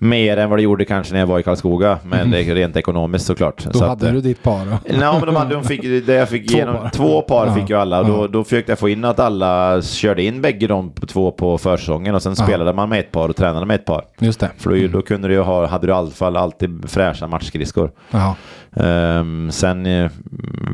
[0.07, 1.99] mer än vad det gjorde kanske när jag var i Karlskoga.
[2.03, 3.63] Men det är rent ekonomiskt såklart.
[3.63, 4.65] Då Så att, hade eh, du ditt par.
[4.65, 4.77] då.
[5.01, 6.89] Ja, men de, hade, de fick, det jag fick Två igenom, par.
[6.89, 7.53] två par Ja.
[7.55, 7.99] fick ju alla.
[7.99, 11.57] Och då, då försökte jag få in att alla körde in bägge de två på
[11.57, 12.43] försäsongen och sen Ja.
[12.45, 14.03] spelade man med ett par och tränade med ett par.
[14.19, 14.49] Just det.
[14.57, 17.91] För då, då kunde du ju ha, hade du i alla fall alltid fräscha matchskridskor.
[18.11, 18.35] Ja.
[18.75, 20.11] Ehm, sen eh,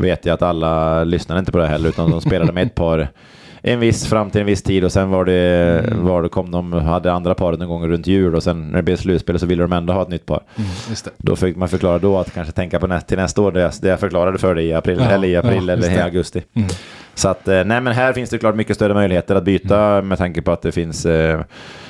[0.02, 3.08] vet jag att alla lyssnade inte på det heller utan de spelade med ett par
[3.64, 5.42] en viss fram till en viss tid och sen var det,
[5.88, 6.06] Mm.
[6.06, 8.84] var det kom de hade andra paret någon gång runt jul och sen när det
[8.84, 10.42] blev slutspel så ville de ändå ha ett nytt par.
[10.56, 10.70] Mm.
[11.18, 13.72] Då fick man förklara då att kanske tänka på nä till nästa år det jag,
[13.82, 16.44] det jag förklarade för dig i april Ja, eller i april ja, eller i augusti.
[16.54, 16.68] Mm.
[17.16, 20.08] Så att eh, nej men här finns det klart mycket större möjligheter att byta Mm.
[20.08, 21.42] med tanke på att det finns eh,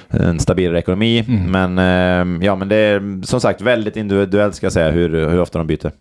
[0.09, 1.25] en stabilare ekonomi.
[1.27, 1.75] Mm.
[1.75, 1.77] Men
[2.39, 5.57] eh, ja men det är som sagt väldigt individuellt ska jag säga hur, hur ofta
[5.57, 5.91] de byter.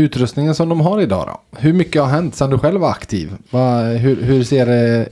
[0.00, 1.58] Utrustningen som de har idag då?
[1.58, 3.32] Hur mycket har hänt sedan du själv var aktiv?
[3.50, 5.06] Va, hur, hur ser eh,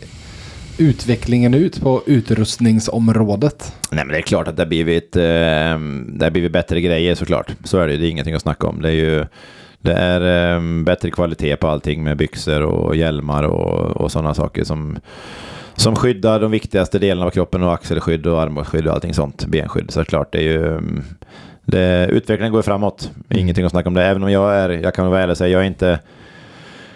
[0.79, 3.75] utvecklingen ut på utrustningsområdet?
[3.91, 7.15] Nej men det är klart att det har blivit, eh, det har blivit bättre grejer
[7.15, 7.53] såklart.
[7.65, 8.83] Så är det ju, det är ingenting att snacka om.
[8.83, 9.27] Det är ju
[9.81, 14.65] det är eh, bättre kvalitet på allting med byxor och hjälmar och, och sådana saker
[14.65, 14.99] som,
[15.77, 19.47] som skyddar de viktigaste delarna av kroppen och axelskydd och armskydd och allting sånt.
[19.47, 19.91] Benskydd.
[19.91, 20.33] såklart.
[20.33, 21.05] det är ju mm,
[21.69, 23.11] det, utvecklingen går framåt.
[23.31, 24.05] Ingenting att snacka om det.
[24.05, 25.99] Även om jag är, jag kan vara ärlig och säga, jag är inte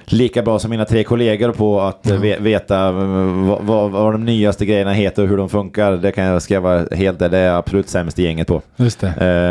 [0.05, 4.67] lika bra som mina tre kollegor på att ve- veta vad, vad, vad de nyaste
[4.67, 5.93] grejerna heter och hur de funkar.
[5.93, 8.63] Det kan jag vara helt ärlig, det är jag absolut sämst i gänget på.
[8.77, 9.07] Just det.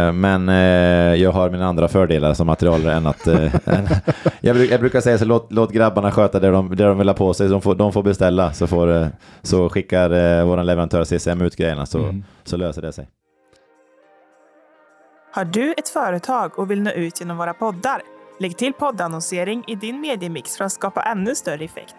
[0.08, 3.28] Eh, Men eh, jag har mina andra fördelar som materialare än att...
[3.28, 3.88] eh, än,
[4.42, 7.14] jag, jag brukar säga så låt, låt grabbarna sköta det de, det de vill ha
[7.16, 7.48] på sig.
[7.50, 9.08] De får, de får beställa så, får,
[9.42, 12.24] så skickar vår leverantör CCM ut grejerna så, Mm.
[12.44, 13.08] så löser det sig.
[15.34, 18.02] Har du ett företag och vill nå ut genom våra poddar?
[18.40, 21.96] Lägg till poddannonsering i din mediemix för att skapa ännu större effekt.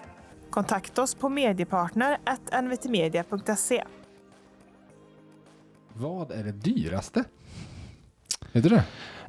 [0.51, 3.85] Kontakta oss på mediepartner.nvtmedia.se.
[5.93, 7.25] Vad är det dyraste?
[8.53, 8.85] Vet du det?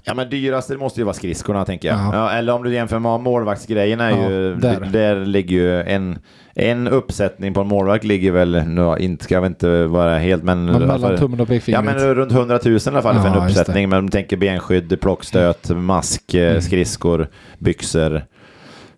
[0.06, 1.98] Ja men dyrast det måste ju vara skridskorna tänker jag.
[1.98, 2.10] Ja.
[2.14, 4.80] Ja, eller om du jämför med målvaktsgrejerna Ja, ju, där.
[4.92, 5.26] där.
[5.26, 6.20] ligger ju en,
[6.56, 10.66] en uppsättning på en målvakt ligger väl, nu, inte ska jag inte vara helt men...
[10.66, 11.86] Men mellan för- tummen och Ja pekfingret.
[11.86, 13.90] men runt 100 000 i alla fall för Ja, en just uppsättning.
[13.90, 16.62] Men tänker benskydd, plockstöt, mask, eh, Mm.
[16.62, 17.28] skridskor,
[17.60, 18.22] byxor.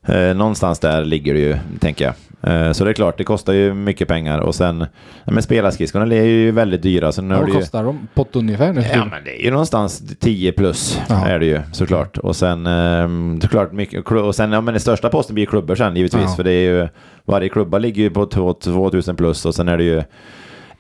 [0.08, 2.14] Eh, någonstans där ligger det ju, tänker jag.
[2.46, 4.40] Eh, så det är klart, det kostar ju mycket pengar.
[4.40, 4.86] Och sen,
[5.26, 7.12] men spelarskridskorna är ju väldigt dyra.
[7.12, 8.84] Så nu Ja, Vad du ju, kostar de på ett ungefär nu?
[8.94, 11.28] Ja men det är ju någonstans 10 plus Ja.
[11.28, 12.18] är det ju såklart.
[12.18, 15.96] Och sen ehm, såklart mycket, och sen ja, men den största posten blir klubbor sen
[15.96, 16.22] givetvis.
[16.24, 16.36] Ja.
[16.36, 16.88] För det är ju,
[17.26, 20.04] varje klubba ligger ju på 2 2000 plus och sen är det ju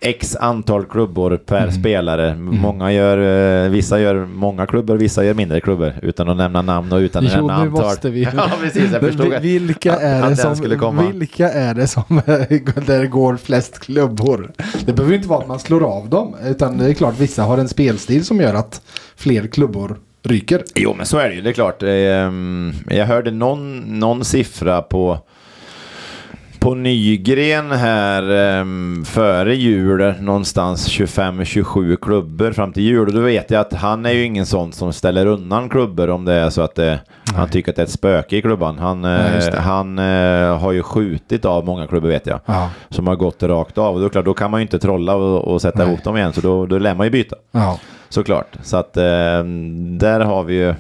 [0.05, 1.71] X antal klubbor per Mm.
[1.71, 2.35] spelare.
[2.35, 3.17] Många gör,
[3.65, 5.93] eh, vissa gör många klubbor, vissa gör mindre klubbor.
[6.01, 7.85] Utan att nämna namn och utan att Jo, nämna antal.
[7.85, 8.23] måste vi.
[8.37, 8.91] Ja, precis.
[8.91, 11.03] Jag förstod att- vilka att- är att det den som, skulle komma.
[11.13, 12.03] vilka är det som
[12.85, 14.51] där går flest klubbor?
[14.85, 16.35] Det behöver inte vara att man slår av dem.
[16.45, 18.81] Utan det är klart vissa har en spelstil som gör att
[19.15, 20.63] fler klubbor ryker.
[20.75, 21.41] Jo, men så är det ju.
[21.41, 21.83] Det är klart.
[21.83, 25.19] Ehm, Jag hörde någon, någon siffra på
[26.59, 33.07] På Nygren här um, före jul, någonstans 25-27 klubbor fram till jul.
[33.07, 36.25] Och då vet jag att han är ju ingen sån som ställer undan klubbor om
[36.25, 36.99] det är så att det,
[37.35, 38.79] han tycker att det är ett spöke i klubban.
[38.79, 39.03] Han,
[39.35, 42.39] just eh, han eh, har ju skjutit av många klubbor vet jag.
[42.45, 42.69] Ja.
[42.89, 43.95] Som har gått rakt av.
[43.95, 45.87] Och då, klart, då kan man ju inte trolla och, och sätta Nej.
[45.87, 46.33] ihop dem igen.
[46.33, 47.35] Så då, då lär man ju byta.
[47.51, 47.79] Ja.
[48.09, 48.57] Såklart.
[48.63, 49.03] Så att eh,
[49.97, 50.73] där har vi ju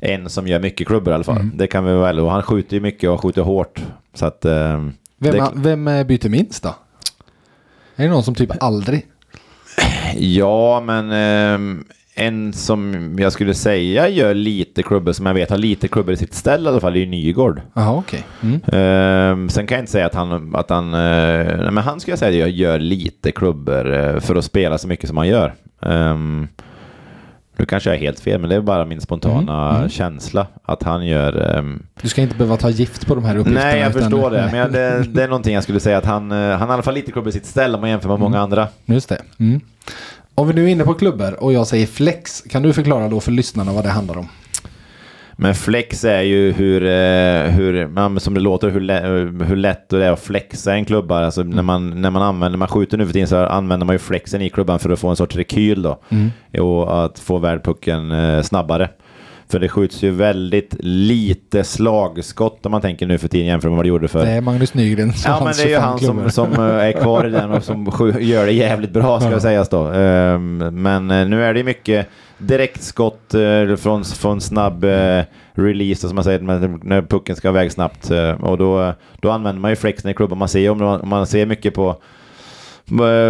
[0.00, 1.36] en som gör mycket klubbor i alla fall.
[1.36, 1.52] Mm.
[1.54, 2.20] Det kan vi väl.
[2.20, 3.82] Och han skjuter ju mycket och skjuter hårt.
[4.14, 4.44] Så att...
[4.44, 4.86] Eh,
[5.18, 6.74] Vem, det, vem eh, byter minst då?
[7.96, 9.06] Är det någon som typ aldrig?
[10.16, 11.84] ja, men ehm,
[12.14, 16.16] en som jag skulle säga gör lite klubbor som jag vet har lite klubbor i
[16.16, 17.60] sitt ställ i alla fall är ju Nygård.
[17.74, 18.24] Jaha, okej.
[18.42, 18.60] Mm.
[18.72, 22.12] Ehm, sen kan jag inte säga att han, att han, eh, nej, men han skulle
[22.12, 25.54] jag säga gör, gör lite klubbor eh, för att spela så mycket som han gör.
[25.80, 26.48] Um,
[27.64, 29.88] nu kanske jag är helt fel, men det är bara min spontana Mm, mm.
[29.88, 33.66] känsla att han gör ehm, Du ska inte behöva ta gift på de här uppgifterna.
[33.66, 34.48] Nej, jag utan- förstår det.
[34.50, 36.82] Men jag, det, det är någonting jag skulle säga att han, eh, han i alla
[36.82, 38.68] fall lite klubbor i sitt ställ om man jämför med många andra.
[38.84, 39.18] Just det.
[39.38, 39.60] Mm.
[40.34, 43.20] Om vi nu är inne på klubbor och jag säger flex, kan du förklara då
[43.20, 44.28] för lyssnarna vad det handlar om?
[45.36, 49.00] Men flex är ju hur, eh, hur som det låter, hur, lä,
[49.44, 51.24] hur lätt det är att flexa en klubba.
[51.24, 53.98] Alltså när, man, när man använder, man skjuter nu för tiden så använder man ju
[53.98, 56.00] flexen i klubban för att få en sorts rekyl då.
[56.60, 58.88] Och att få iväg pucken eh, snabbare.
[59.54, 63.76] För det skjuts ju väldigt lite slagskott om man tänker nu för tiden jämfört med
[63.76, 65.98] vad det gjorde för Det är Magnus Nygren Ja, men det är ju 25 han
[65.98, 67.84] som, som eh, är kvar i den och som
[68.20, 69.40] gör det jävligt bra ska Ja.
[69.40, 69.84] sägas då.
[69.86, 72.06] Ehm, Men eh, nu är det mycket
[72.38, 74.84] direktskott eh, från, från snabb
[75.54, 76.38] release som man säger
[76.84, 78.10] när- pucken ska iväg snabbt.
[78.40, 80.38] Och då, då använder man ju flexen i klubban.
[80.38, 81.96] Man ser, om man, ser mycket på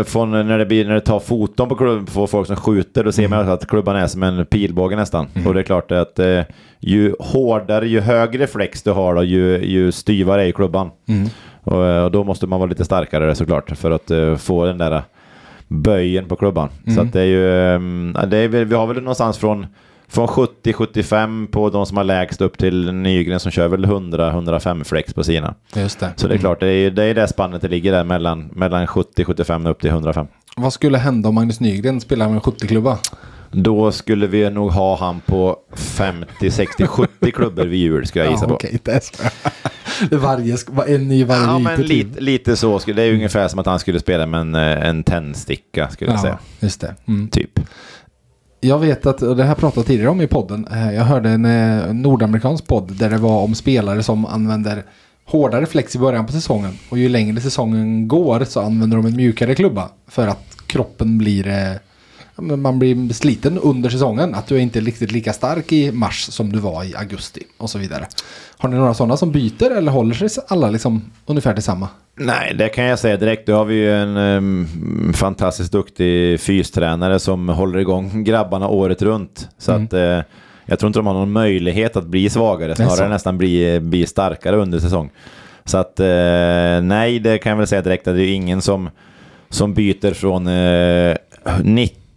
[0.06, 3.12] från när det, blir, när det tar foton på, klubb, på folk som skjuter, då
[3.12, 5.26] ser man att klubban är som en pilbåge nästan.
[5.46, 6.40] Och det är klart att eh,
[6.80, 10.90] ju hårdare, ju högre flex du har, då, ju, ju styvare är klubban.
[11.62, 14.78] Och, eh, och då måste man vara lite starkare såklart för att eh, få den
[14.78, 15.02] där eh,
[15.68, 16.68] böjen på klubban.
[16.94, 17.42] Så att det är ju,
[18.14, 19.66] ja, det är, vi har väl någonstans från,
[20.14, 25.14] från 70-75 på de som har lägst upp till Nygren som kör väl 100-105 flex
[25.14, 25.54] på sina.
[25.74, 26.12] Just det.
[26.16, 28.86] Så det är klart, det är, det är det spannet det ligger där mellan, mellan
[28.86, 30.26] 70-75 upp till 105.
[30.56, 32.98] Vad skulle hända om Magnus Nygren spelar med en 70-klubba?
[33.52, 38.32] Då skulle vi nog ha han på 50, 60, 70 klubbor vid jul skulle jag
[38.32, 38.54] gissa på.
[38.54, 39.22] okej, så.
[40.10, 40.56] Det varje,
[40.86, 42.78] en ny varje Ja, men lite, lite så.
[42.78, 46.20] Det är ungefär som att han skulle spela med en, eh, en tändsticka, skulle jag
[46.20, 46.38] säga.
[46.60, 46.94] just det.
[47.06, 47.28] Mm.
[47.28, 47.60] Typ.
[48.64, 51.28] Jag vet att, och det här pratade jag tidigare om i podden, eh, jag hörde
[51.30, 54.82] en eh, nordamerikansk podd där det var om spelare som använder
[55.24, 56.78] hårdare flex i början på säsongen.
[56.88, 61.48] Och ju längre säsongen går så använder de en mjukare klubba för att kroppen blir,
[61.48, 61.72] eh,
[62.36, 64.34] man blir sliten under säsongen.
[64.34, 67.70] Att du är inte riktigt lika stark i mars som du var i augusti och
[67.70, 68.06] så vidare.
[68.58, 71.88] Har ni några sådana som byter eller håller sig alla liksom ungefär till samma?
[72.16, 73.46] Nej, det kan jag säga direkt.
[73.46, 79.48] Då har vi ju en um, fantastiskt duktig fystränare som håller igång grabbarna året runt.
[79.58, 79.84] Så Mm.
[79.84, 80.20] att eh,
[80.66, 84.56] jag tror inte de har någon möjlighet att bli svagare, snarare nästan bli, bli starkare
[84.56, 85.10] under säsong.
[85.64, 86.06] Så att eh,
[86.82, 88.90] nej, det kan jag väl säga direkt att det är ingen som,
[89.48, 91.16] som byter från eh,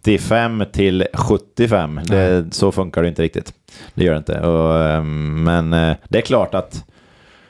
[0.08, 2.00] 95 till 75.
[2.04, 3.54] Det, så funkar det inte riktigt.
[3.94, 4.40] Det gör det inte.
[4.40, 6.84] Och, eh, men eh, det är klart att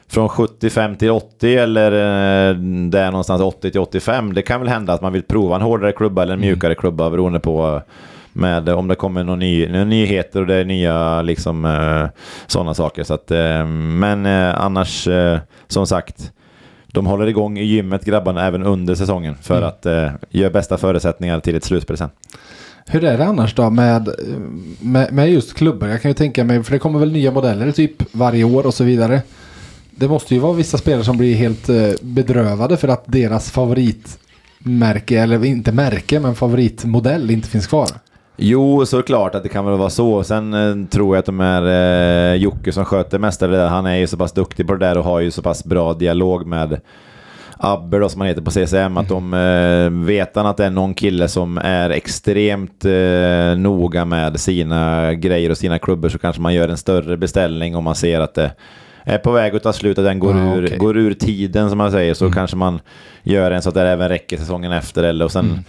[0.08, 2.56] från 75 till 80 eller eh,
[2.90, 4.34] där någonstans 80 till 85.
[4.34, 7.10] Det kan väl hända att man vill prova en hårdare klubba eller en mjukare klubba
[7.10, 7.82] beroende på eh,
[8.34, 12.10] med om det kommer någon ny, några nyheter och det är nya liksom
[12.48, 13.04] sådana saker.
[13.04, 15.08] Så att, eh, men annars
[15.68, 16.32] som sagt
[16.88, 21.40] de håller igång i gymmet grabbarna även under säsongen för att eh, göra bästa förutsättningar
[21.40, 22.10] till ett slutspel sen.
[22.90, 24.10] Hur är det annars då med,
[24.80, 25.90] med, med just klubbor?
[25.90, 28.74] Jag kan ju tänka mig, för det kommer väl nya modeller typ varje år och
[28.74, 29.22] så vidare.
[29.92, 35.22] Det måste ju vara vissa spelare som blir helt eh, bedrövade för att deras favoritmärke,
[35.22, 37.90] eller inte märke, men favoritmodell inte finns kvar.
[38.38, 40.24] Jo, såklart att det kan väl vara så.
[40.24, 41.66] Sen eh, tror jag att de är
[42.32, 43.68] eh, Jocke som sköter mest av det där.
[43.68, 45.94] Han är ju så pass duktig på det där och har ju så pass bra
[45.94, 46.80] dialog med
[47.60, 48.98] Abber då, som han heter på CCM.
[48.98, 54.06] Att de eh, vet han att det är någon kille som är extremt eh, noga
[54.06, 57.96] med sina grejer och sina klubbor så kanske man gör en större beställning om man
[57.96, 58.52] ser att det
[59.04, 60.78] är på väg att ta slut och den går, Ah, ur, okej.
[60.78, 62.80] går ur tiden som man säger så kanske man
[63.24, 65.64] gör en så att det även räcker säsongen efter eller och sen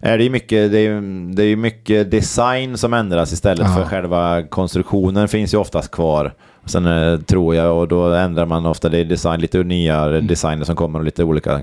[0.00, 1.00] är det ju mycket, det är,
[1.34, 3.74] det är mycket design som ändras istället Ja.
[3.74, 6.32] för själva konstruktionen finns ju oftast kvar.
[6.64, 10.64] Sen eh, tror jag, och då ändrar man ofta det är design, lite nya designer
[10.64, 11.60] som kommer och lite olika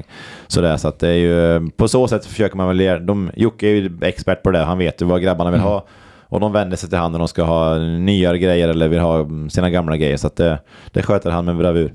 [0.47, 0.77] sådär.
[0.77, 3.97] Så att det är ju, på så sätt försöker man väl, de, Jocke är ju
[4.01, 5.85] expert på det, han vet ju vad grabbarna vill ha.
[6.29, 9.19] Och de vänder sig till han när de ska ha nyare grejer eller vill ha
[9.19, 10.17] mm, sina gamla grejer.
[10.17, 10.59] Så att det,
[10.91, 11.93] det sköter han med bravur.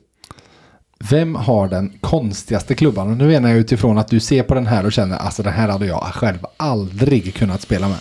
[1.10, 3.10] Vem har den konstigaste klubban?
[3.10, 5.52] Och nu menar jag utifrån att du ser på den här och känner alltså den
[5.52, 7.98] här hade jag själv aldrig kunnat spela med.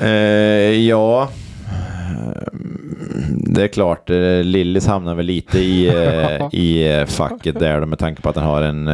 [0.00, 1.28] Eh, ja,
[3.46, 4.10] det är klart.
[4.10, 5.86] eh, Lillis hamnar väl lite i,
[6.40, 8.88] eh, i eh, facket där med tanke på att den har en...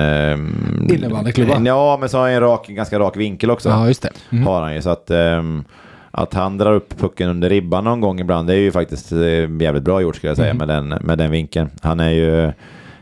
[0.91, 1.55] Innebandyklubba.
[1.57, 3.69] en- Ja, men så har han en rak, ganska rak vinkel också.
[3.69, 4.11] Ja, just det.
[4.33, 4.47] Mm.
[4.47, 4.83] Har han ju.
[4.83, 5.65] Så att, ehm,
[6.11, 9.13] att han drar upp pucken under ribban någon gång ibland, det är ju faktiskt
[9.61, 10.59] jävligt bra gjort skulle jag säga Mm.
[10.69, 11.71] med, den, med den vinkeln.
[11.83, 12.53] Han är ju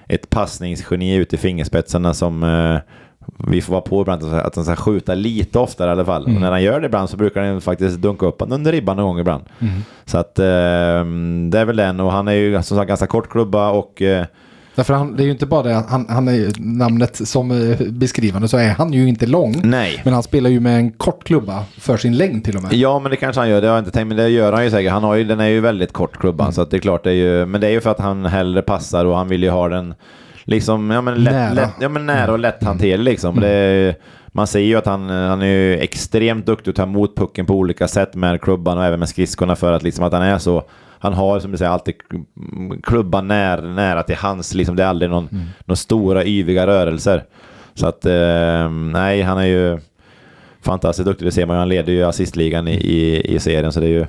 [0.08, 2.78] ett passningsgeni ute i fingerspetsarna som eh,
[3.48, 6.22] vi får vara på ibland att- han ska skjuta lite oftare i alla fall.
[6.24, 6.34] Mm.
[6.36, 8.96] Och när han gör det ibland så brukar han faktiskt dunka upp han under ribban
[8.96, 9.44] någon gång ibland.
[9.60, 9.72] Mm.
[10.04, 13.30] Så att ehm, det är väl den och han är ju som sagt ganska kort
[13.30, 14.26] klubba och eh,
[14.78, 18.48] Därför han, det är ju inte bara det han, han är namnet som eh, beskrivande
[18.48, 19.60] så är han ju inte lång.
[19.64, 20.00] nej.
[20.04, 22.72] Men han spelar ju med en kort klubba för sin längd till och med.
[22.72, 23.60] Ja, men det kanske han gör.
[23.60, 24.92] Det har jag inte tänkt, men det gör han ju säkert.
[24.92, 26.52] Han har ju, den är ju väldigt kort klubban, Mm.
[26.52, 28.24] så att det är klart det är ju, men det är ju för att han
[28.26, 29.94] hellre passar och han vill ju ha den
[30.44, 31.52] liksom, ja men lätt, Nära.
[31.52, 33.40] lätt, ja, men nära och lätthanterlig liksom.
[33.40, 33.94] Det är,
[34.28, 37.54] man ser ju att han, han är ju extremt duktig att ta emot pucken på
[37.54, 40.62] olika sätt med klubban och även med skridskorna för att liksom att han är så
[41.00, 41.94] han har som du säger alltid
[42.82, 45.44] klubban nära, nära till hans, liksom det är aldrig någon, Mm.
[45.64, 47.24] några stora yviga rörelser.
[47.74, 49.78] Så att, eh, nej, han är ju
[50.62, 51.58] fantastiskt duktig, det ser man ju.
[51.58, 54.06] Han leder ju assistligan i, i, i serien, så det är ju,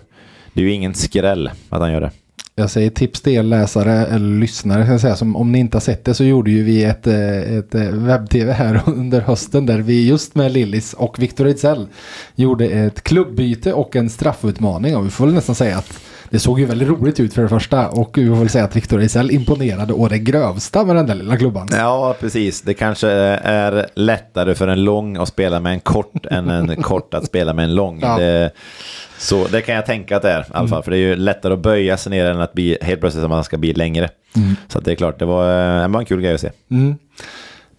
[0.53, 2.11] det är ju ingen skräll att han gör det.
[2.55, 4.85] Jag säger tips till er läsare eller lyssnare.
[4.85, 7.57] Ska säga, som, om ni inte har sett det så gjorde ju vi ett, eh,
[7.57, 11.87] ett eh, webb-tv här under hösten där vi just med Lillis och Victor Ejdsell
[12.35, 14.95] gjorde ett klubbyte och en straffutmaning.
[14.95, 15.99] Och vi får väl nästan säga att
[16.29, 18.75] det såg ju väldigt roligt ut för det första och vi får väl säga att
[18.75, 21.67] Victor Ejdsell imponerade å det grövsta med den där lilla klubban.
[21.71, 22.61] Ja, precis.
[22.61, 27.13] Det kanske är lättare för en lång att spela med en kort än en kort
[27.13, 27.99] att spela med en lång.
[28.01, 28.17] Ja.
[28.17, 28.51] Det,
[29.17, 31.15] så det kan jag tänka att det är i alla fall, för det är ju
[31.15, 34.09] lättare att böja sig ner än att bli helt plötsligt som man ska bli längre.
[34.67, 36.51] Så att det är klart, det var, eh, det var en kul grej att se.
[36.71, 36.95] Mm.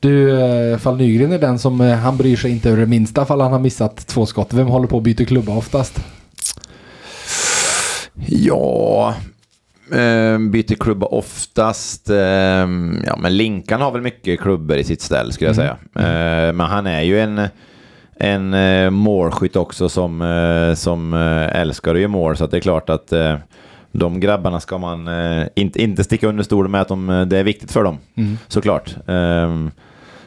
[0.01, 3.26] Du, eh, Fall Nygren är den som eh, han bryr sig inte över det minsta
[3.26, 4.53] fall han har missat två skott.
[4.53, 6.01] Vem håller på att byta klubba oftast?
[8.26, 9.14] Ja,
[9.92, 12.10] eh, byter klubba oftast.
[12.10, 12.16] Eh,
[13.06, 15.76] ja, men Linkan har väl mycket klubbor i sitt ställ skulle jag säga.
[15.94, 17.40] Eh, men han är ju en,
[18.16, 22.36] en eh, målskytt också som, eh, som eh, älskar att göra mål.
[22.36, 23.12] Så det är klart att
[23.92, 25.08] de grabbarna ska man
[25.54, 27.98] inte, inte sticka under stolen med att de, det är viktigt för dem.
[28.48, 28.96] Såklart.
[29.06, 29.56] Eh,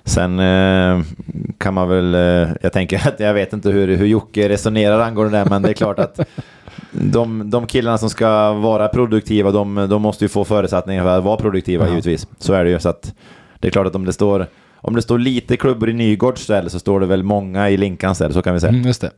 [0.05, 1.01] Sen eh,
[1.57, 5.37] kan man väl, eh, jag tänker att jag vet inte hur, hur Jocke resonerar angående
[5.37, 6.19] det, men det är klart att
[6.93, 11.23] de, de killarna som ska vara produktiva, de, de måste ju få förutsättningar för att
[11.23, 11.89] vara produktiva Ja.
[11.89, 12.27] givetvis.
[12.39, 12.79] Så är det ju.
[12.79, 13.13] Så att
[13.59, 16.69] det är klart att om det står, om det står lite klubbor i Nygårds ställe
[16.69, 18.73] så står det väl många i Linkans ställe, så kan vi säga.
[18.73, 19.11] Mm, just det.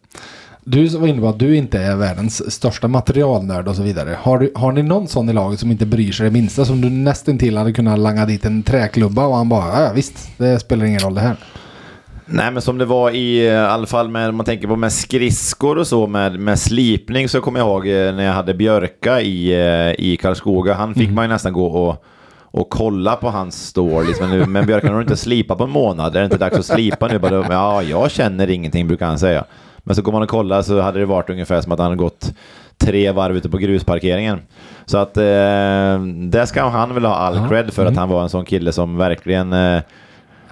[0.68, 4.18] Du var inne på att du inte är världens största materialnörd och så vidare.
[4.22, 6.66] Har, du, har ni någon sån i laget som inte bryr sig det minsta?
[6.66, 10.30] Som du nästan till hade kunnat langa dit en träklubba och han bara, ja visst,
[10.38, 11.36] det spelar ingen roll det här.
[12.26, 14.92] Nej, men som det var i eh, alla fall med, om man tänker på med
[14.94, 19.22] skridskor och så med, med slipning så kommer jag ihåg eh, när jag hade Björka
[19.22, 20.74] i, eh, i Karlskoga.
[20.74, 22.06] Han fick man ju nästan gå och,
[22.42, 24.06] och kolla på hans stål.
[24.06, 24.30] Liksom.
[24.30, 26.16] Men, nu- men Björka har inte slipat på en månad.
[26.16, 27.20] Är det inte dags att slipa nu?
[27.20, 29.44] Bara, ja, jag känner ingenting brukar han säga.
[29.78, 31.96] Men så går man och kollar så hade det varit ungefär som att han hade
[31.98, 32.32] gått
[32.78, 34.40] tre varv ute på grusparkeringen.
[34.86, 36.00] Så att eh,
[36.30, 38.98] det ska han väl ha all cred för att han var en sån kille som
[38.98, 39.82] verkligen eh,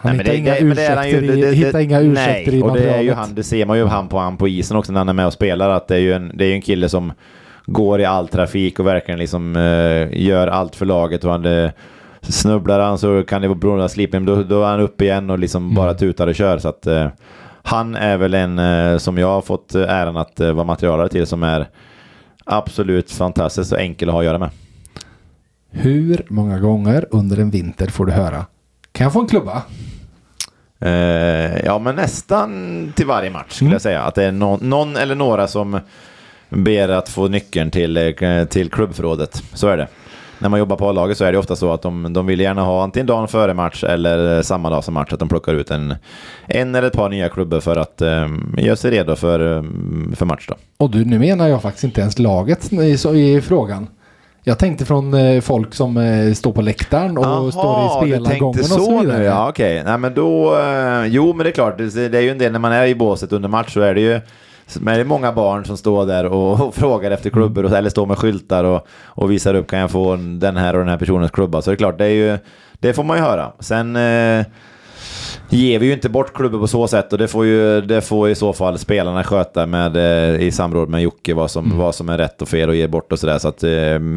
[0.04, 2.74] Han Nej, hittar inga det- ursäkter, ju- i, det- hittar inga ursäkter nej, i och
[2.74, 3.18] det är ju materialet.
[3.18, 5.26] han, det ser man ju han på, han på isen också när han är med
[5.28, 7.14] och spelar, att det är ju en, det är en kille som
[7.66, 11.70] går i all trafik och verkligen liksom eh, gör allt för laget och han eh,
[12.22, 15.30] snubblar han så kan det vara beroende av slipning, då, då är han uppe igen
[15.30, 15.76] och liksom Mm.
[15.76, 16.58] bara tutar och kör.
[16.58, 17.08] Så att eh,
[17.64, 21.68] han är väl en som jag har fått äran att vara materialare till som är
[22.45, 24.49] absolut fantastiskt och enkel att ha att göra med.
[25.72, 28.45] Hur många gånger under en vinter får du höra
[28.91, 29.62] Kan jag få en klubba?
[30.86, 33.74] Eh, ja, men nästan till varje match skulle Mm.
[33.74, 34.02] jag säga.
[34.02, 35.80] Att det är någon, någon eller några som
[36.50, 39.44] ber att få nyckeln till, eh, till klubbförrådet.
[39.54, 39.88] Så är det.
[40.40, 42.62] När man jobbar på A-laget så är det ofta så att de, de vill gärna
[42.62, 45.72] ha antingen dagen före match eller eh, samma dag som match att de plockar ut
[45.72, 45.96] en,
[46.48, 48.28] en eller ett par nya klubbor för att eh,
[48.58, 49.40] göra sig redo för,
[50.16, 50.46] för match.
[50.50, 50.56] Då.
[50.78, 52.98] Och du, nu menar jag faktiskt inte ens laget i,
[53.36, 53.88] i frågan.
[54.46, 58.66] Jag tänkte från eh, folk som eh, står på läktaren och står i spelargången och
[58.66, 59.18] så vidare.
[59.18, 59.24] nu.
[59.24, 59.84] Ja, okej.
[59.86, 60.60] Nej, men då...
[60.60, 61.78] Eh, jo, men det är klart.
[61.78, 63.96] Det, det är ju en del när man är i båset under match så är
[63.96, 64.22] det ju
[64.80, 67.89] men det är många barn som står där och, och frågar efter klubbor och, eller
[67.89, 70.98] står med skyltar och, och visar upp kan jag få den här och den här
[70.98, 71.62] personens klubba.
[71.62, 72.38] Så det är klart, det, är ju,
[72.80, 73.52] det får man ju höra.
[73.60, 73.96] Sen...
[73.96, 74.46] Eh,
[75.58, 78.30] ger vi ju inte bort klubben på så sätt och det får ju det får
[78.30, 82.10] i så fall spelarna sköta med, eh, i samråd med Jocke vad som, vad som
[82.10, 83.38] är rätt och fel och ge bort och sådär.
[83.38, 83.70] Så att eh,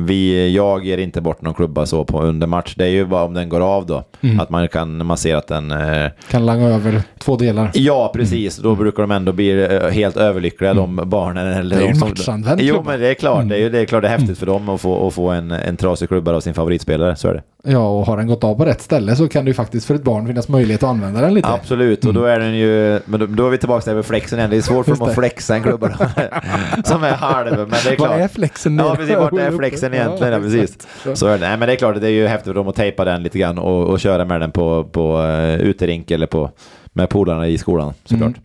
[0.07, 2.75] vi, jag ger inte bort någon klubba så på under match.
[2.79, 4.05] Det är ju bara om den går av då.
[4.41, 5.71] Att man kan, man ser att den...
[5.71, 7.71] Eh, Kan langa över två delar.
[7.75, 8.57] ja, precis.
[8.57, 11.47] Då brukar de ändå bli helt överlyckliga de barnen.
[11.47, 13.49] Eller Det är ju de som- matchanvänd Jo, men det är klart.
[13.49, 15.29] Det är ju det är klart det är häftigt för dem att få, att få
[15.29, 17.17] en, en trasig klubba av sin favoritspelare.
[17.17, 17.43] Så är det.
[17.69, 19.95] Ja, och har den gått av på rätt ställe så kan det ju faktiskt för
[19.95, 21.49] ett barn finnas möjlighet att använda den lite.
[21.49, 23.01] Absolut, och då är den ju...
[23.05, 24.51] Men då, är vi tillbaka där med flexen igen.
[24.51, 25.89] Det är svårt för dem att flexa en klubba
[26.85, 27.59] som är halv.
[27.59, 28.11] Men det är klart.
[28.11, 29.17] Vad är flexen Ja, precis.
[29.17, 30.33] Vart är flexen egentligen?
[30.33, 30.79] Ja, precis.
[31.15, 31.49] Så är det.
[31.49, 33.39] Nej, men det är klart, det är ju häftigt för dem att tejpa den lite
[33.39, 36.51] grann och, och köra med den på, på uh, uterink eller på,
[36.93, 38.29] med polarna i skolan såklart.
[38.29, 38.41] Mm.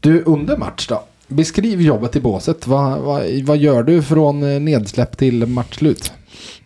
[0.00, 1.02] Du, under match då?
[1.28, 2.66] Beskriv jobbet i båset.
[2.66, 6.12] Vad, vad, vad gör du från eh, nedsläpp till matchslut?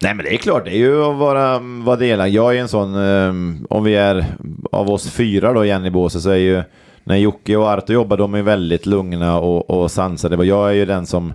[0.02, 2.34] Nej men det är klart, det är ju att vara, vara delaktig.
[2.34, 4.24] Jag är en sån, um, om vi är
[4.72, 6.62] av oss fyra då igen i båset så är ju
[7.04, 10.46] när Jocke och Arto jobbar, de är väldigt lugna och, och sansade.
[10.46, 11.32] Jag är ju den som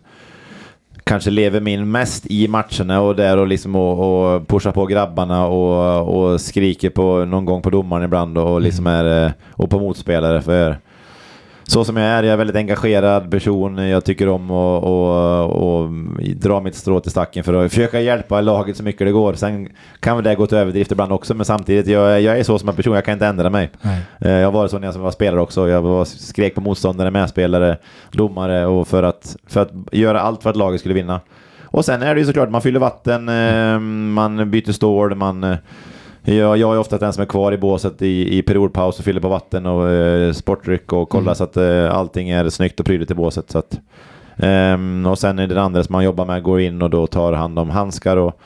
[1.03, 5.47] kanske lever min mest i matcherna och där och liksom och, och pushar på grabbarna
[5.47, 9.79] och, och skriker på någon gång på domaren ibland och liksom är eh, och på
[9.79, 10.77] motspelare för
[11.71, 13.77] så som jag är, jag är väldigt engagerad person.
[13.77, 15.89] Jag tycker om att och, och
[16.35, 19.33] dra mitt strå till stacken för att försöka hjälpa laget så mycket det går.
[19.33, 19.69] Sen
[19.99, 22.75] kan det gå till överdrift ibland också, men samtidigt, jag, jag är så som en
[22.75, 23.69] person, jag kan inte ändra mig.
[23.81, 24.01] Nej.
[24.21, 25.69] Eh, Jag var så när jag var spelare också.
[25.69, 27.77] Jag var, skrek på motståndare, medspelare,
[28.11, 31.19] domare och för att, för att göra allt för att laget skulle vinna.
[31.63, 33.79] Och sen är det ju såklart, man fyller vatten, eh,
[34.13, 35.55] man byter stål, man...
[36.23, 39.05] eh, Jag, jag är ofta den som är kvar i båset i, i periodpaus och
[39.05, 42.85] fyller på vatten och eh, sportdryck och kollar så att eh, allting är snyggt och
[42.85, 43.51] prydligt i båset.
[43.51, 43.79] Så att,
[44.37, 47.07] ehm, och sen är det det andra som man jobbar med, går in och då
[47.07, 48.39] tar hand om handskar och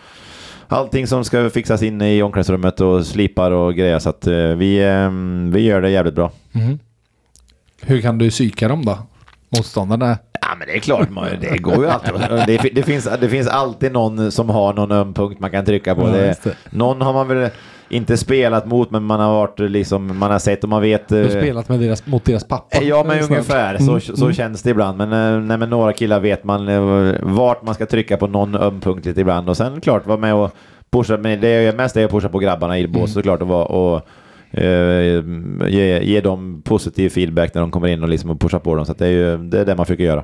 [0.67, 3.99] allting som ska fixas in i omklädningsrummet och slipar och grejer.
[3.99, 6.31] Så att eh, vi, ehm, vi gör det jävligt bra.
[6.51, 6.79] Mhm.
[7.81, 8.97] Hur kan du psyka dem då?
[9.57, 10.17] Motståndarna?
[10.49, 12.13] Ja men det är klart, man, det går ju alltid.
[12.47, 15.95] Det, det, finns, det finns alltid någon som har någon öm punkt man kan trycka
[15.95, 16.01] på.
[16.01, 16.35] Ja, det.
[16.69, 17.49] Någon har man väl
[17.89, 21.07] inte spelat mot men man har varit liksom, man har sett och man vet.
[21.07, 22.77] Du har eh, spelat med deras, mot deras pappa?
[22.81, 24.97] Ja men ungefär, Mm, så, så känns det ibland.
[24.97, 28.55] Men, eh, nej, men några killar vet man eh, vart man ska trycka på någon
[28.55, 29.49] öm punkt lite ibland.
[29.49, 30.51] Och sen klart vara med och
[30.91, 33.07] pusha, men det jag gör mest är att pusha på grabbarna i bås Mm.
[33.07, 34.01] såklart och, och eh,
[35.69, 38.85] ge, ge dem positiv feedback när de kommer in och liksom och pusha på dem.
[38.85, 40.23] Så det är ju det, är det man försöker göra.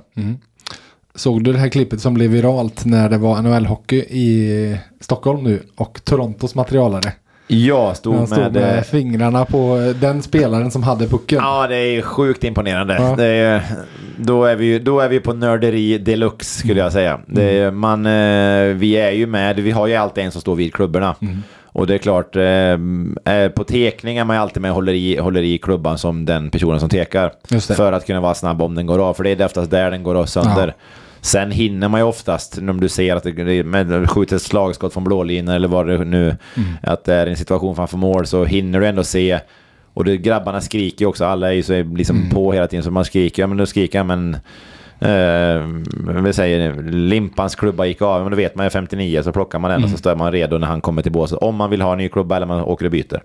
[1.16, 5.60] Såg du det här klippet som blev viralt när det var NHL-hockey i Stockholm nu
[5.76, 7.14] och Torontos materialare?
[7.48, 8.54] Jag stod Han stod med...
[8.54, 11.40] med, eh, fingrarna på eh, den spelaren som hade pucken.
[11.42, 12.94] Ja, det är sjukt imponerande.
[12.94, 13.16] Ja.
[13.16, 13.64] Det är,
[14.18, 17.20] då, är vi, då är vi på nörderi deluxe skulle jag säga.
[17.28, 20.56] Det är, man, eh, vi är ju med, vi har ju alltid en som står
[20.56, 21.16] vid klubborna.
[21.74, 22.44] Och det är klart, eh,
[23.36, 26.26] eh, på tekning är man ju alltid med och håller i, håller i klubban som
[26.26, 27.34] den personen som tekar.
[27.76, 30.04] För att kunna vara snabb om den går av, för det är oftast där den
[30.04, 30.68] går av sönder.
[30.68, 30.74] Ja.
[31.22, 35.04] Sen hinner man ju oftast, om du ser att det med, skjuter ett slagskott från
[35.04, 36.38] blålinjen eller vad det nu
[36.84, 39.40] att det är en situation framför mål så hinner du ändå se
[39.94, 42.92] och det, grabbarna skriker ju också, alla är ju så liksom på hela tiden så
[42.92, 44.38] man skriker, ja men då skriker jag men
[45.02, 45.66] Eh,
[46.24, 49.72] vi säger Limpans klubba gick av, men då vet man ju 59 så plockar man
[49.72, 51.38] den och så står man redo när han kommer till båset.
[51.38, 53.22] Om man vill ha en ny klubba eller man åker och byter.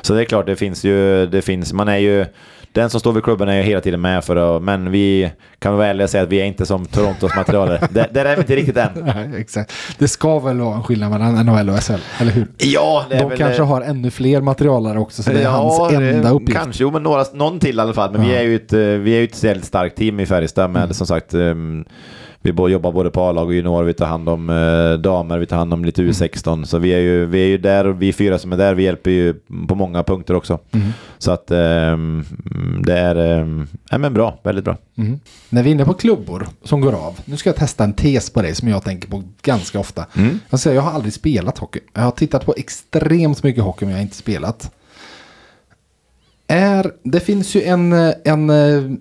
[0.00, 2.26] Så det är klart, det finns ju, det finns, man är ju,
[2.72, 5.74] den som står vid klubben är ju hela tiden med för att, men vi kan
[5.76, 7.86] vara ärliga säga att vi är inte som Torontos materialer.
[7.90, 8.88] där, där är vi inte riktigt än.
[8.94, 9.72] Nej, exakt.
[9.98, 12.46] Det ska väl vara en skillnad mellan NHL och SHL, eller hur?
[12.58, 15.90] Ja, det är De väl, kanske har ännu fler materialare också, så det är hans
[15.90, 16.58] det- enda uppgift.
[16.62, 18.12] Kanske, jo, men några, någon till i alla fall.
[18.12, 18.38] Men vi Ja.
[18.38, 21.06] är ju ett, eh, vi är ju ett väldigt starkt team i Färjestad med som
[21.06, 21.84] sagt ehm,
[22.52, 25.56] vi jobbar både på A-lag och junior, vi tar hand om eh, damer, vi tar
[25.56, 26.64] hand om lite U16.
[26.64, 28.82] Så vi är, ju, vi är ju där och vi fyra som är där, vi
[28.82, 29.34] hjälper ju
[29.68, 30.58] på många punkter också.
[31.18, 32.24] Så att ehm,
[32.84, 33.16] det är
[33.90, 34.76] ja, men bra, väldigt bra.
[34.96, 35.20] Mm.
[35.48, 37.20] När vi är inne på klubbor som går av.
[37.24, 40.06] Nu ska jag testa en tes på dig som jag tänker på ganska ofta.
[40.50, 41.80] Jag, säger, jag har aldrig spelat hockey.
[41.92, 44.70] Jag har tittat på extremt mycket hockey men jag har inte spelat.
[46.50, 48.98] Är, det finns ju en, eh, en eh,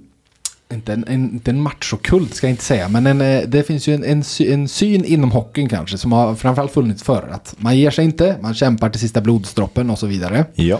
[0.73, 3.87] inte en, en, inte en machokult ska jag inte säga, men en, eh, det finns
[3.87, 7.29] ju en, en, en syn inom hockeyn kanske som har framförallt funnits förr.
[7.31, 10.45] Att man ger sig inte, man kämpar till sista blodsdroppen och så vidare.
[10.55, 10.79] Ja.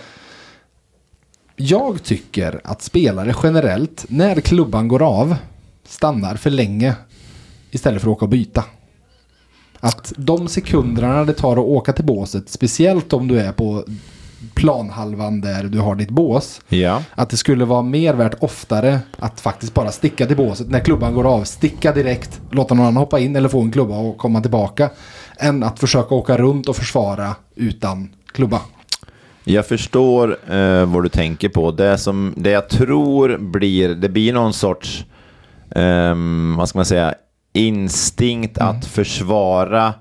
[1.56, 5.36] Jag tycker att spelare generellt, när klubban går av,
[5.88, 6.96] stannar för länge
[7.72, 8.64] istället för att åka och byta.
[9.80, 13.84] Att de sekunderna det tar att åka till båset, speciellt om du är på
[14.54, 17.04] planhalvan där du har ditt bås, Ja.
[17.16, 21.14] att det skulle vara mer värt oftare att faktiskt bara sticka till båset när klubban
[21.14, 21.44] går av.
[21.44, 24.90] Sticka direkt, låta någon annan hoppa in eller få en klubba och komma tillbaka.
[25.40, 28.62] Än att försöka åka runt och försvara utan klubba.
[29.44, 31.72] Jag förstår eh, vad du tänker på.
[31.72, 35.06] Det, som, det jag tror blir, det blir någon sorts,
[35.76, 37.14] ehm, vad ska man säga,
[37.54, 39.94] instinkt att försvara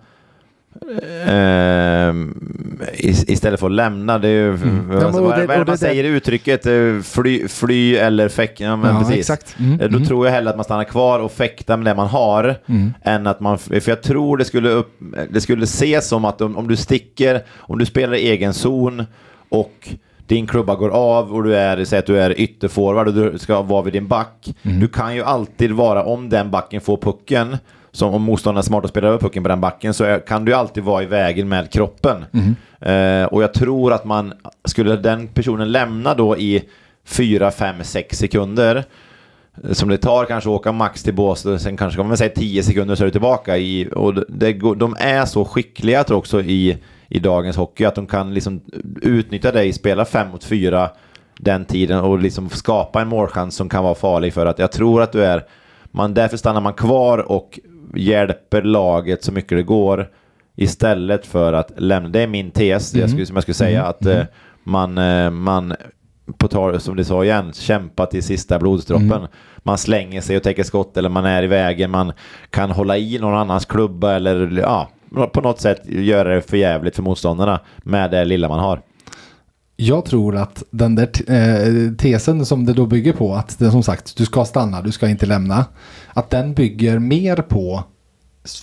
[2.92, 4.18] is- istället för att lämna.
[4.18, 6.66] Det är ju, Ja, men vad, vad det- är det man det- säger i uttrycket?
[6.66, 8.64] Eh, Fly, fly eller fäkta?
[8.64, 9.16] Ja, men Ja, precis.
[9.18, 9.56] exakt.
[9.58, 10.04] Mm, Då mm.
[10.04, 12.54] tror jag hellre att man stannar kvar och fäktar med det man har.
[12.66, 12.92] Mm.
[13.02, 14.98] Än att man, för jag tror det skulle, upp,
[15.30, 19.02] det skulle ses som att om, om du sticker, om du spelar i egen zon
[19.48, 19.88] och
[20.26, 23.62] din klubba går av och du är, säg att du är ytterforward och du ska
[23.62, 24.54] vara vid din back.
[24.62, 24.80] Mm.
[24.80, 27.56] Du kan ju alltid vara, om den backen får pucken,
[27.96, 30.44] som om motståndaren är smart och spelar över pucken på den backen, så är, kan
[30.44, 32.24] du alltid vara i vägen med kroppen.
[32.80, 34.32] Eh, och jag tror att man,
[34.64, 36.62] skulle den personen lämna då i
[37.04, 38.84] 4, 5, 6 sekunder,
[39.72, 42.94] som det tar kanske åka max till Båstad, sen kanske om man säger 10 sekunder
[42.94, 43.58] så är du tillbaka.
[43.58, 46.78] I, och det, de är så skickliga tror jag också i,
[47.08, 48.60] i dagens hockey att de kan liksom
[49.02, 50.90] utnyttja dig, spela 5 mot 4
[51.38, 55.02] den tiden och liksom skapa en målchans som kan vara farlig för att jag tror
[55.02, 55.44] att du är,
[55.90, 57.58] man, därför stannar man kvar och
[57.96, 60.08] hjälper laget så mycket det går
[60.56, 62.08] istället för att lämna.
[62.08, 64.22] Det är min tes, jag skulle, som jag skulle säga, att eh,
[64.64, 65.74] man, eh, man
[66.38, 69.26] på tal som du sa igen, kämpa till sista blodsdroppen.
[69.58, 72.12] Man slänger sig och täcker skott eller man är i vägen, man
[72.50, 74.88] kan hålla i någon annans klubba eller ja,
[75.32, 78.80] på något sätt göra det för jävligt för motståndarna med det lilla man har.
[79.76, 83.82] Jag tror att den där eh, tesen som det då bygger på, att det som
[83.82, 85.64] sagt, du ska stanna, du ska inte lämna.
[86.08, 87.84] Att den bygger mer på,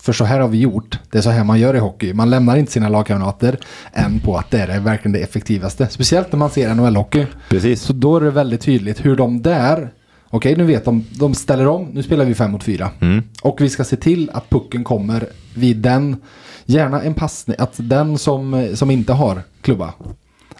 [0.01, 2.13] för så här har vi gjort, det är så här man gör i hockey.
[2.13, 3.57] Man lämnar inte sina lagkamrater
[3.91, 5.87] än på att det är verkligen det effektivaste.
[5.87, 7.25] Speciellt när man ser NHL-hockey.
[7.49, 7.81] Precis.
[7.81, 9.93] Så då är det väldigt tydligt hur de där,
[10.29, 12.89] okej nu vet de, de ställer om, nu spelar vi fem mot fyra.
[12.99, 13.23] Mm.
[13.41, 16.17] Och vi ska se till att pucken kommer vid den,
[16.65, 19.93] gärna en passning, att den som, som inte har klubba,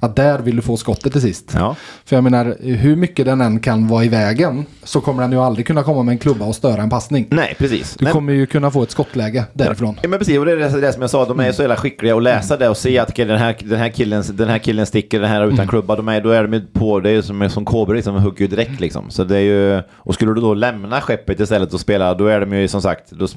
[0.04, 1.52] att där vill du få skottet till sist.
[1.56, 1.76] Ja.
[2.06, 5.38] För jag menar, hur mycket den än kan vara i vägen så kommer den ju
[5.38, 7.28] aldrig kunna komma med en klubba och störa en passning.
[7.30, 7.96] Nej, precis.
[8.00, 10.00] Du Men- kommer ju kunna få ett skottläge därifrån.
[10.02, 11.76] Ja, men precis, och det är det, det som jag sa, de är så jävla
[11.76, 14.58] skickliga att läsa det och se att okej, den, här, den, här killen, den här
[14.58, 17.22] killen sticker, den här utan klubba, de är, då är de ju på, det är
[17.22, 19.10] som, som kobror, liksom, hugger ju direkt liksom.
[19.10, 22.40] Så det är ju, och skulle du då lämna skeppet istället och spela, då är
[22.40, 23.28] de ju som sagt, då,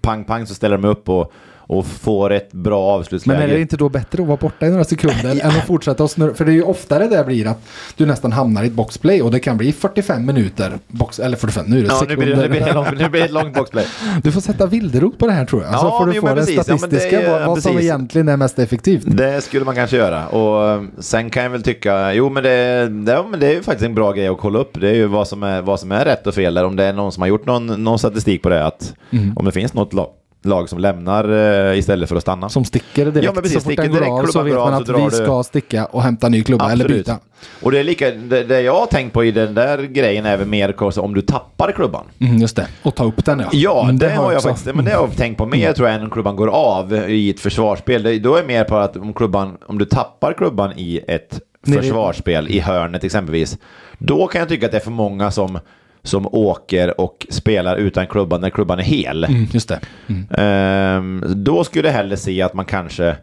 [0.00, 1.32] pang pang så ställer de upp och,
[1.66, 3.38] och får ett bra avslutsläge.
[3.40, 6.04] Men är det inte då bättre att vara borta i några sekunder än att fortsätta
[6.04, 6.34] att snurra?
[6.34, 7.60] För det är ju oftare det blir att
[7.96, 11.64] du nästan hamnar i ett boxplay och det kan bli 45 minuter, box, eller 45,
[11.68, 12.16] nu är det Ja, nu sekunder.
[12.26, 13.86] blir det, nu blir det, lång, nu blir det ett långt boxplay.
[14.22, 15.80] Du får sätta vilderot på det här tror jag.
[15.80, 16.56] Så Ja, får du jo, få det precis.
[16.56, 17.84] Ja, statistiska, är- vad, ja, vad som precis.
[17.90, 19.02] egentligen är mest effektivt.
[19.06, 20.26] Det skulle man kanske göra.
[20.28, 23.52] Och eh, sen kan jag väl tycka, jo men det, det, ja, men det är
[23.54, 24.80] ju faktiskt en bra grej att kolla upp.
[24.80, 26.64] Det är ju vad som är, vad som är rätt och fel där.
[26.64, 28.66] Om det är någon som har gjort någon, någon statistik på det.
[28.66, 28.94] Att
[29.36, 30.08] Om det finns något lag,
[30.44, 31.32] lag som lämnar
[31.72, 32.48] eh, istället för att stanna.
[32.48, 33.24] Som sticker direkt.
[33.24, 33.62] Ja, men precis.
[33.62, 36.02] så fort den går direkt, av så vet man att vi du- ska sticka och
[36.02, 37.06] hämta ny klubba eller Absolut.
[37.06, 37.18] byta.
[37.62, 40.36] Och det är lika, det, det jag har tänkt på i den där grejen är
[40.36, 42.04] väl mer om du tappar klubban.
[42.20, 42.66] Mm, just det.
[42.82, 43.46] Och ta upp den ja.
[43.52, 44.48] Ja, Mm, det, har jag också.
[44.48, 44.74] faktiskt.
[44.74, 47.30] Men det har jag tänkt på mer tror jag än om klubban går av i
[47.30, 48.02] ett försvarsspel.
[48.02, 51.40] Det, då är det mer på att om klubban, om du tappar klubban i ett
[51.66, 53.58] försvarsspel i hörnet exempelvis.
[53.98, 55.58] Då kan jag tycka att det är för många som,
[56.04, 59.24] som åker och spelar utan klubban när klubban är hel.
[59.24, 59.80] Mm, just det.
[60.06, 60.26] Mm.
[60.30, 63.16] Ehm, då skulle jag hellre se att man kanske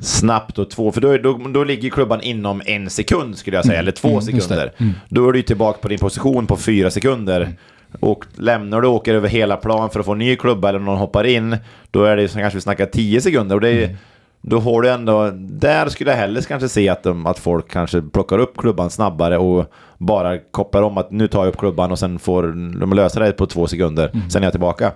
[0.00, 3.78] snabbt och två, för då, då, då ligger klubban inom en sekund skulle jag säga,
[3.78, 4.72] eller två mm, sekunder.
[5.08, 7.52] Då är du tillbaka på din position på fyra sekunder.
[8.00, 10.78] Och lämnar du och åker över hela plan för att få en ny klubba eller
[10.78, 11.56] någon hoppar in,
[11.90, 13.54] då är det som kanske vi snackar tio sekunder.
[13.54, 13.96] Och det är,
[14.44, 18.02] Då har du ändå, där skulle jag hellre kanske se att, de, att folk kanske
[18.02, 21.98] plockar upp klubban snabbare och bara kopplar om att nu tar jag upp klubban och
[21.98, 22.42] sen får
[22.80, 24.10] de lösa det på två sekunder.
[24.30, 24.92] Sen är jag tillbaka.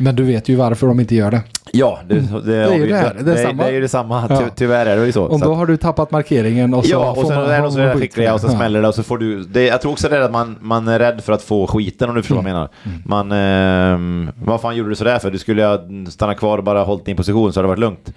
[0.00, 1.42] Men du vet ju varför de inte gör det.
[1.72, 3.62] Ja, det, det, Det är ju det här, det är det, samma.
[3.62, 4.28] det är ju detsamma.
[4.28, 4.40] Ty, Ja.
[4.56, 5.38] tyvärr är det ju så.
[5.38, 7.62] Så då har du tappat markeringen och så Ja, och sen man- är det är
[7.68, 8.50] skit för skickliga och så Ja.
[8.56, 9.42] smäller det och så får du...
[9.44, 12.08] Det, jag tror också det är att man, man är rädd för att få skiten
[12.08, 12.68] om du förstår vad jag menar.
[13.04, 13.32] Man...
[13.32, 15.30] ehm, vad fan gjorde du sådär för?
[15.30, 15.78] Du skulle ha
[16.10, 18.12] stannat kvar och bara hållit din position så hade det varit lugnt.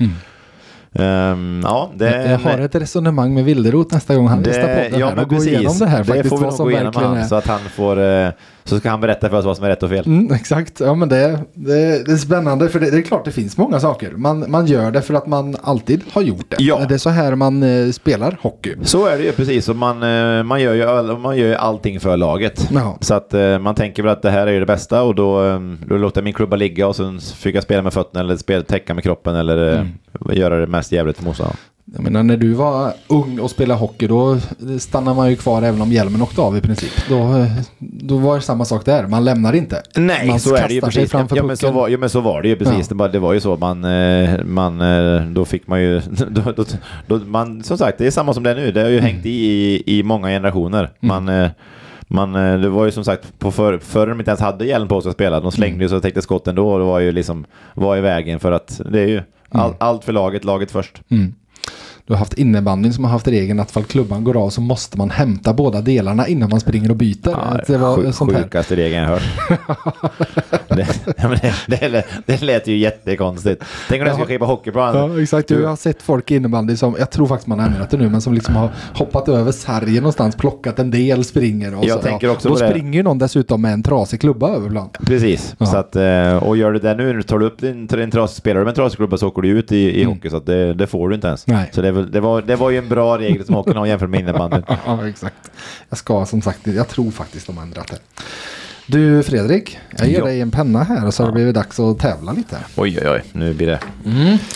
[0.94, 2.26] Ehm, ja, det...
[2.32, 5.30] Jag har ett resonemang med Wilderot nästa gång han listar podden ja, här men och
[5.30, 5.48] precis.
[5.48, 6.30] igenom det här faktiskt.
[6.30, 7.24] får vi nog gå igenom han, är.
[7.24, 8.02] så att han får...
[8.04, 8.30] eh,
[8.64, 10.06] Så ska han berätta för oss vad som är rätt och fel.
[10.08, 13.32] Mm, exakt, ja men det, det, det är spännande för det, det är klart det
[13.32, 14.12] finns många saker.
[14.12, 16.56] Man, man gör det för att man alltid har gjort det.
[16.60, 16.82] Ja.
[16.90, 18.76] Det är så här man eh, spelar hockey.
[18.82, 19.70] Så är det ju precis.
[19.70, 22.70] Och man, eh, man, gör ju, man gör ju allting för laget.
[22.74, 22.98] Ja.
[23.02, 25.60] Så att eh, man tänker väl att det här är ju det bästa och då,
[25.88, 28.94] då låter jag min klubba ligga och sen försöka spela med fötterna eller spela, täcka
[28.94, 30.38] med kroppen eller Mm.
[30.38, 31.58] göra det mest jävligt motståndaren.
[31.94, 34.38] Jag menar när du var ung och spelade hockey då
[34.80, 36.92] stannade man ju kvar även om hjälmen åkte av i princip.
[37.10, 37.46] Då,
[37.80, 39.08] då var det samma sak där.
[39.08, 39.82] Man lämnar inte.
[39.96, 41.14] Nej, man så är det ju precis.
[41.14, 42.78] Ja, ja, men så var, ja, men så var det ju precis.
[42.80, 42.86] Ja.
[42.90, 43.58] Det, var, det var ju så.
[43.58, 46.02] Man, eh, man, eh, då fick man ju...
[46.30, 46.66] Då, då,
[47.08, 48.72] då, man, som sagt, det är samma som det är nu.
[48.72, 49.12] Det har ju Mm.
[49.14, 50.90] hängt i, i i många generationer.
[51.00, 51.50] Man, eh,
[52.08, 54.88] man, eh, det var ju som sagt, på för, förr de inte ens hade hjälm
[54.88, 55.40] på sig att spela.
[55.40, 55.82] De slängde Mm.
[55.82, 56.70] ju så täckte skotten då.
[56.72, 59.22] och Det var ju liksom, var i vägen för att det är ju
[59.52, 61.02] all, allt för laget, laget först.
[61.10, 61.34] Mm.
[62.10, 64.98] Du har haft innebandyn som har haft regeln att fall klubban går av så måste
[64.98, 67.18] man hämta båda delarna innan man springer och byter.
[67.24, 68.44] Ja, det var sjuk- sånt här.
[68.44, 69.22] sjukaste regeln jag hört.
[70.68, 70.88] det,
[71.18, 73.64] ja, det, det, lät- det lät ju jättekonstigt.
[73.90, 74.96] Tänk om jag skulle ske på hockeyplan.
[74.96, 75.50] Ja, exakt.
[75.52, 78.10] Jag har sett folk i innebandy som, jag tror faktiskt man har ändrat det nu,
[78.10, 82.04] men som liksom har hoppat över sargen någonstans, plockat en del, springer och Jag så.
[82.08, 82.70] tänker också Då det.
[82.70, 84.90] springer ju någon dessutom med en trasig klubba över ibland.
[85.06, 85.56] Precis.
[85.58, 85.66] Ja.
[85.66, 88.60] Så att, eh, och gör du det nu, tar du upp din, din tras, spelar
[88.60, 90.30] du med en trasig klubba så åker du ut i, i hockey.
[90.30, 91.48] Så att det, det får du inte ens.
[91.48, 91.70] Nej.
[91.74, 94.10] Så det, väl- det, var, det var ju en bra regel som hockeyn har jämfört
[94.10, 94.64] med innebandyn.
[94.86, 95.52] Ja, exakt.
[95.90, 97.98] Jag ska som sagt, jag tror faktiskt de har ändrat det.
[98.86, 100.26] Du Fredrik, jag ger Ja.
[100.26, 102.58] dig en penna här och så har det blivit dags att tävla lite.
[102.76, 103.24] Oj, oj, oj.
[103.32, 103.80] Nu blir det...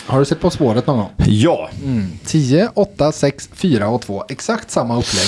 [0.06, 1.10] Har du sett På spåret någon gång?
[1.16, 1.70] Ja!
[2.26, 4.24] 10, 8, 6, 4 och 2.
[4.28, 5.26] Exakt samma upplägg.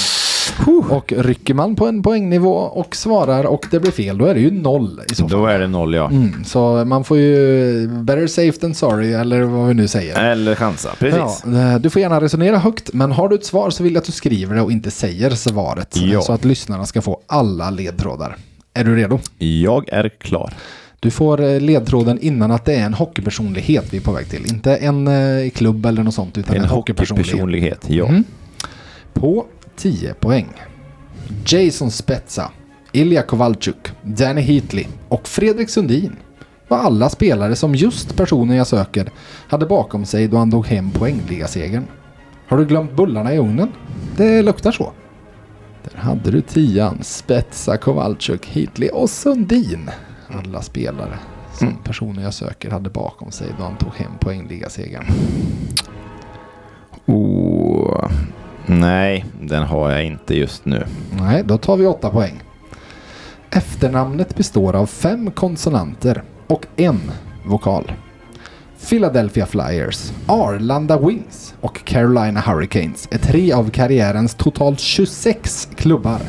[0.91, 4.41] Och rycker man på en poängnivå och svarar och det blir fel, då är det
[4.41, 5.41] ju noll i så fall.
[5.41, 6.11] Då är det noll, ja.
[6.11, 10.31] Mm, så man får ju better safe than sorry eller vad vi nu säger.
[10.33, 10.91] Eller chansa.
[10.99, 11.45] Precis.
[11.47, 14.01] Ja, eh, du får gärna resonera högt, men har du ett svar så vill jag
[14.01, 15.97] att du skriver det och inte säger svaret.
[15.97, 16.21] Ja.
[16.21, 18.37] Så att lyssnarna ska få alla ledtrådar.
[18.75, 19.19] Är du redo?
[19.39, 20.53] Jag är klar.
[21.01, 24.47] Du får eh, ledtråden innan att det är en hockeypersonlighet vi är på väg till.
[24.49, 27.33] Inte en eh, klubb eller något sånt, utan en, En hockeypersonlighet.
[27.33, 28.09] hockeypersonlighet, ja.
[28.09, 28.25] Mhm.
[29.13, 29.47] På
[29.77, 30.49] 10 poäng.
[31.47, 32.51] Jason Spezza,
[32.93, 36.16] Ilja Kovalchuk, Danny Heatley och Fredrik Sundin
[36.68, 39.11] var alla spelare som just personen jag söker
[39.49, 41.85] hade bakom sig då han tog hem poängligasegern.
[42.49, 43.68] Har du glömt bullarna i ugnen?
[44.16, 44.93] Det luktar så.
[45.85, 49.91] Där hade du tian, Spetsa, Kovalchuk, Heatley och Sundin.
[50.29, 51.18] Alla spelare
[51.59, 55.07] som personen jag söker hade bakom sig då han tog hem poängligasegern.
[57.07, 58.11] Oh.
[58.67, 60.87] Nej, den har jag inte just nu.
[61.21, 62.43] Nej, då tar vi åtta poäng.
[63.51, 67.01] Efternamnet består av fem konsonanter och en
[67.47, 67.93] vokal.
[68.89, 76.21] Philadelphia Flyers, Arlanda Wings och Carolina Hurricanes är tre av karriärens totalt 26 klubbar.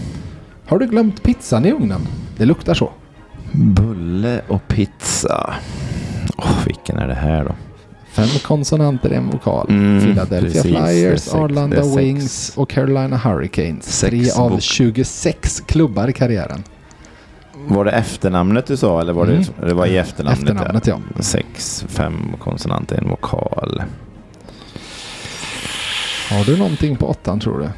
[0.68, 2.02] Har du glömt pizzan i ugnen?
[2.38, 2.92] Det luktar så.
[3.52, 5.54] Bulle och pizza.
[6.38, 7.56] Åh, vilken är det här då?
[8.18, 9.66] Fem konsonanter, en vokal.
[9.70, 10.64] Mm, Philadelphia precis.
[10.64, 11.98] Det Flyers, sex- Arlanda det sex.
[11.98, 13.86] Wings och Carolina Hurricanes.
[14.00, 16.64] Sex tre av vok- 26 klubbar i karriären.
[17.68, 19.46] Var det efternamnet du sa eller var det, Mm.
[19.68, 20.40] det var i efternamnet?
[20.50, 21.00] Efternamnet, ja.
[21.20, 23.84] Sex, fem konsonanter, en vokal.
[26.30, 27.70] Har du någonting på åttan tror du?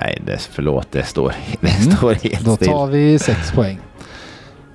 [0.00, 1.96] Nej, det, förlåt, det står, det Mm.
[1.96, 2.68] står helt Då still.
[2.68, 3.78] tar vi 6 poäng.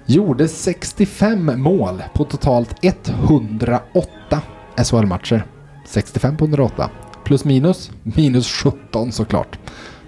[0.10, 4.42] Gjorde 65 mål på totalt 108
[4.84, 5.44] SHL-matcher.
[5.86, 6.90] 65 på 108.
[7.24, 7.92] Plus minus?
[8.04, 9.60] Minus 17 såklart.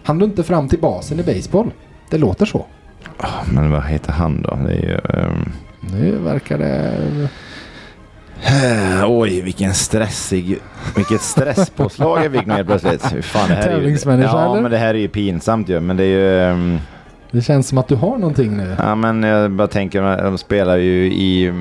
[0.04, 1.72] Han du inte fram till basen i baseball?
[2.10, 2.66] Det låter så.
[3.52, 4.60] Men vad heter han då?
[4.66, 4.99] Det är ju...
[5.22, 5.52] ehm,
[5.93, 6.97] Nu verkar det...
[9.08, 10.58] oj, vilken stressig...
[10.95, 13.14] Vilket stresspåslag jag fick nu helt plötsligt.
[13.14, 14.62] Hur fan, det här är ju, Tävlingsmänniska, Ja, eller?
[14.62, 15.80] men det här är ju pinsamt ju.
[15.80, 16.39] Men det är ju...
[16.41, 16.80] ehm,
[17.32, 18.75] Det känns som att du har någonting nu.
[18.77, 21.53] Ja, men jag bara tänker, de spelar ju i...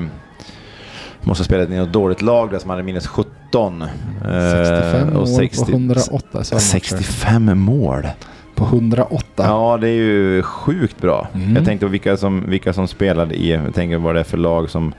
[1.21, 3.81] Måste ha spelat i något dåligt lag där som hade minus 17.
[3.81, 3.87] Eh,
[4.21, 6.59] 65 mål och 60 på 108 SHL-matcher.
[6.59, 8.07] 65 mål?
[8.55, 9.23] På 108.
[9.37, 11.27] Ja, det är ju sjukt bra.
[11.33, 11.55] Mm.
[11.55, 14.37] Jag tänkte på vilka som, vilka som spelade i, jag tänker vad det är för
[14.37, 14.93] lag som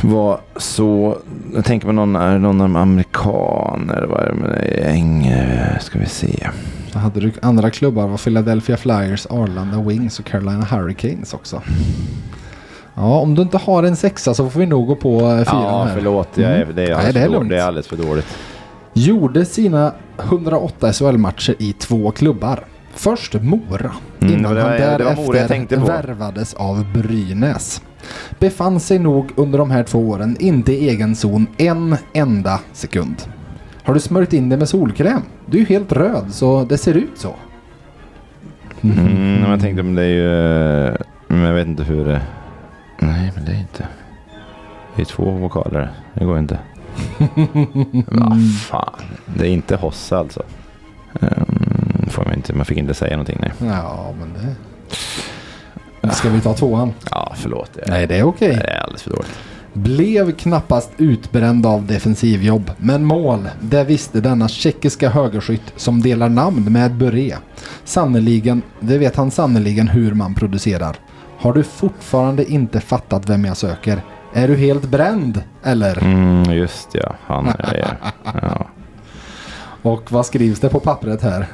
[0.00, 1.18] var så,
[1.54, 4.90] jag tänker på någon, någon amerikaner, vad är det med det?
[4.90, 5.34] Äng,
[5.80, 6.48] ska vi se.
[6.96, 11.62] Så hade du andra klubbar var Philadelphia Flyers, Arlanda Wings och Carolina Hurricanes också.
[12.94, 15.44] Ja, om du inte har en sexa så får vi nog gå på eh, fyran
[15.62, 15.94] Ja, här.
[15.94, 16.28] förlåt.
[16.34, 16.76] Jag är, Mm.
[16.76, 17.48] det, är Nej, alldeles det är dåligt.
[17.50, 18.26] det är alldeles för dåligt.
[18.92, 22.64] Gjorde sina 108 SHL-matcher i två klubbar.
[22.94, 23.90] Först Mora,
[24.20, 27.82] Mm, innan var- han därefter värvades av Brynäs.
[28.38, 33.16] Befann sig nog under de här två åren inte i egen zon en enda sekund.
[33.86, 35.22] Har du smörjt in det med solkräm?
[35.46, 37.34] Du är ju helt röd så det ser ut så.
[38.80, 40.96] Mm, men jag tänkte, men det är ju,
[41.28, 42.22] men jag vet inte hur det,
[42.98, 43.86] nej men det är inte,
[44.96, 46.58] det är två vokaler, det går inte.
[48.06, 50.42] Vad fan, det är inte Hossa alltså.
[51.20, 53.52] Um, får man, inte, man fick inte säga någonting nej.
[53.58, 54.54] Ja, men det...
[56.14, 56.92] Ska vi ta tvåan?
[57.10, 57.70] Ja, förlåt.
[57.74, 58.56] Det är, Nej, det är okej.
[58.56, 59.38] det är alldeles för dåligt.
[59.76, 66.72] Blev knappast utbränd av defensivjobb, men mål, det visste denna tjeckiska högerskytt som delar namn
[66.72, 67.34] med Böré.
[67.84, 70.96] Sannerligen, det vet han sannerligen hur man producerar.
[71.38, 74.02] Har du fortfarande inte fattat vem jag söker?
[74.32, 76.04] Är du helt bränd, eller?
[76.04, 77.96] Mm, just ja, han är.
[78.24, 78.66] Ja.
[79.82, 81.46] Och vad skrivs det på pappret här?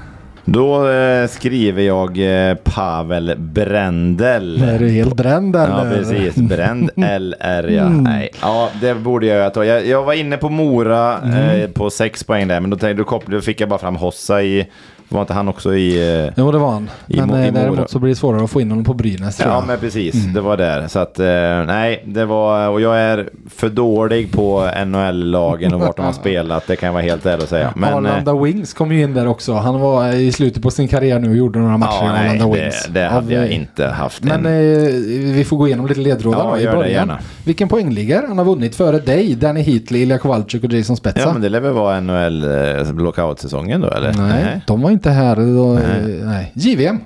[0.45, 2.19] Då eh, skriver jag
[2.51, 4.63] eh, Pavel Brendel.
[4.63, 5.85] Är du helt bränd, eller?
[5.87, 6.35] Ja, precis.
[6.37, 7.89] Bränd LR, ja.
[7.89, 8.31] Nej.
[8.43, 9.65] Ja, det borde jag ta.
[9.65, 13.05] Jag, jag var inne på Mora eh, på sex poäng där, men då, tänkte, då,
[13.05, 14.67] kopplade, då fick jag bara fram Hossa i...
[15.13, 16.25] Var inte han också i...
[16.27, 16.91] Eh, Jo, det var han.
[17.07, 17.63] I Men Mo- i eh, Mora.
[17.63, 19.67] däremot så blir det svårare att få in honom på Brynäs, tror Ja, jag.
[19.67, 20.15] men precis.
[20.35, 20.89] Det var där.
[20.89, 21.25] Så att, eh,
[21.67, 22.69] nej, det var...
[22.69, 26.67] Och jag är för dålig på NHL-lagen och vart de har spelat.
[26.67, 27.73] Det kan jag vara helt ärlig och säga.
[27.77, 29.53] Men, eh, Arlanda Wings kom ju in där också.
[29.55, 32.29] Han var i slutet på sin karriär nu och gjorde några matcher ja, i nej,
[32.41, 32.87] Arlanda det, Wings.
[32.91, 34.25] det hade Av, jag eh, inte haft.
[34.25, 34.53] Men en,
[34.87, 34.93] eh,
[35.35, 36.93] vi får gå igenom lite ledtrådar Ja, då i gör det början.
[36.93, 37.19] gärna.
[37.45, 41.21] Vilken poängliga han har vunnit före dig, Danny Heatley, Ilja Kowalczyk och Jason Spezza?
[41.21, 44.13] ja, men det lär väl vara NHL-lockout-säsongen då, eller?
[44.13, 45.37] Nej, de var inte här.
[45.37, 46.21] Då, nej.
[46.25, 46.53] nej.
[46.55, 46.99] JVM.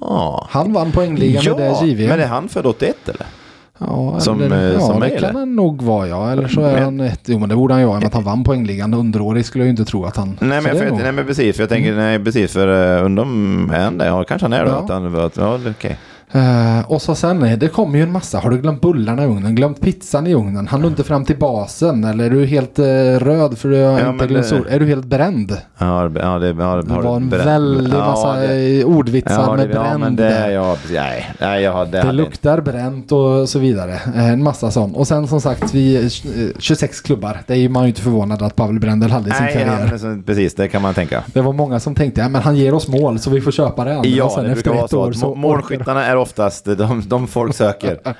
[0.00, 0.46] Ja.
[0.50, 2.08] Han vann poängligan med det JVM.
[2.08, 3.26] men är han född 81 eller?
[3.78, 5.32] Ja, Som, eller, eh, ja som det kan eller?
[5.32, 6.32] han nog vara ja.
[6.32, 8.24] Eller så är Men- han ett, jo men det borde han ju vara att han
[8.24, 8.94] vann poängligan.
[8.94, 10.36] Underårig skulle jag ju inte tro att han...
[10.40, 13.80] Nej men, för, nej men precis, för jag tänker, nej precis för undrar om är
[13.84, 14.06] han det?
[14.06, 14.70] Ja kanske han är då.
[14.70, 14.76] Ja.
[14.78, 15.98] Att han, att, ja, okej.
[16.36, 18.38] Eh, och så sen, eh, det kommer ju en massa.
[18.38, 19.54] Har du glömt bullarna i ugnen?
[19.54, 20.66] Glömt pizzan i ugnen?
[20.68, 22.04] Han du inte fram till basen?
[22.04, 22.84] Eller är du helt eh,
[23.18, 24.66] röd för du har Ja, inte det- sol?
[24.70, 25.56] Är du helt bränd?
[25.78, 29.56] Ja, det- ja, det, ja, Det var en väldig Ja, massa det- eh, ordvitsar ja,
[29.56, 33.48] med det, ja, bränd men det, ja, nej, nej, hade, Det hade luktar bränt och
[33.48, 33.98] så vidare.
[34.14, 34.96] En massa sånt.
[34.96, 36.10] Och sen som sagt, vi eh,
[36.58, 37.40] 26 klubbar.
[37.46, 39.90] Det är ju man ju inte förvånad att Pavel Brendel hade i sin Nej, karriär.
[40.02, 41.22] ja, precis, det kan man tänka.
[41.32, 43.84] Det var många som tänkte, ja men han ger oss mål så vi får köpa
[43.84, 44.08] det andra.
[44.08, 45.00] Ja, sen det efter brukar vara ett så.
[45.00, 48.00] år så må- Målskyttarna är oftast de, de folk söker.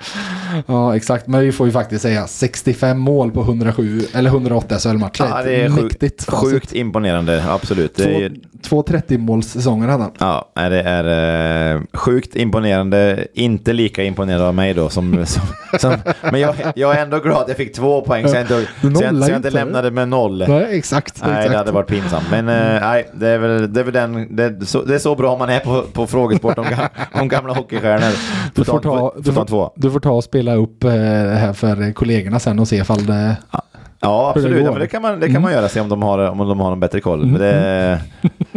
[0.66, 1.26] Ja, exakt.
[1.26, 5.24] Men vi får ju faktiskt säga 65 mål på 107 eller 108 SHL-matcher.
[5.30, 6.50] Ja, det är sjukt, mäktigt facit.
[6.50, 8.00] sjukt imponerande, absolut.
[8.00, 8.28] Är,
[8.62, 10.12] Två, två 30-målssäsonger hade han.
[10.18, 13.26] Ja, det är eh, sjukt imponerande.
[13.34, 14.88] Inte lika imponerande av mig då.
[14.88, 15.42] Som, som,
[15.78, 18.54] som, men jag, jag är ändå glad att jag fick två poäng så jag inte,
[18.80, 20.44] så jag, så jag inte lämnade med noll.
[20.48, 21.22] Nej, exakt.
[21.22, 21.50] Nej, exakt.
[21.50, 22.26] det hade varit pinsamt.
[22.30, 24.98] Men eh, nej, det är väl, det är väl den, det, är så, det är
[24.98, 26.66] så bra man är på, på frågesport om,
[27.12, 27.54] om gamla
[27.92, 28.52] hockeystjärnor.
[28.54, 31.92] Du får, ta, du, får, du får ta och spela upp eh, det här för
[31.92, 33.36] kollegorna sen och se ifall det...
[34.00, 34.58] Ja, det absolut.
[34.58, 34.72] Ja, går.
[34.72, 36.72] men det kan man, det kan man göra, se om de har, om de har
[36.72, 37.26] en bättre koll.
[37.26, 38.00] Men det,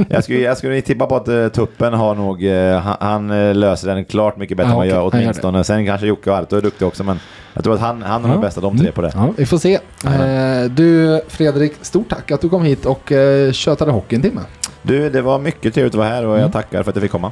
[0.10, 3.56] jag, skulle, jag skulle tippa på att eh, Tuppen har nog, eh, han, han eh,
[3.56, 5.64] löser den klart mycket bättre Ja, än vad jag okej, han gör åtminstone.
[5.64, 7.20] Sen kanske Jocke och Arto är duktiga också, men
[7.54, 8.32] jag tror att han, han är Ja.
[8.34, 9.12] den bästa de tre på det.
[9.16, 9.74] Ja, vi får se.
[10.06, 14.42] Eh, du Fredrik, stort tack att du kom hit och eh, tjötade hockey en timme.
[14.82, 16.42] Du, det var mycket trevligt att vara här och Mm.
[16.42, 17.32] jag tackar för att jag fick komma.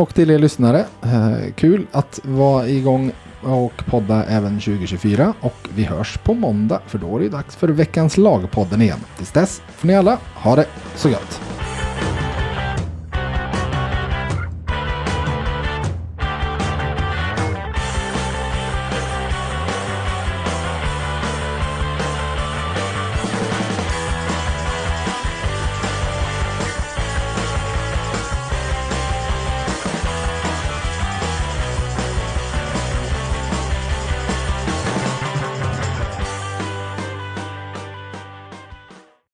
[0.00, 3.12] Och till er lyssnare, eh, kul att vara igång
[3.42, 5.34] och podda även 2024.
[5.40, 8.98] Och vi hörs på måndag för då är det dags för veckans lagpodden igen.
[9.16, 10.66] Tills dess får ni alla ha det
[10.96, 11.59] så gött.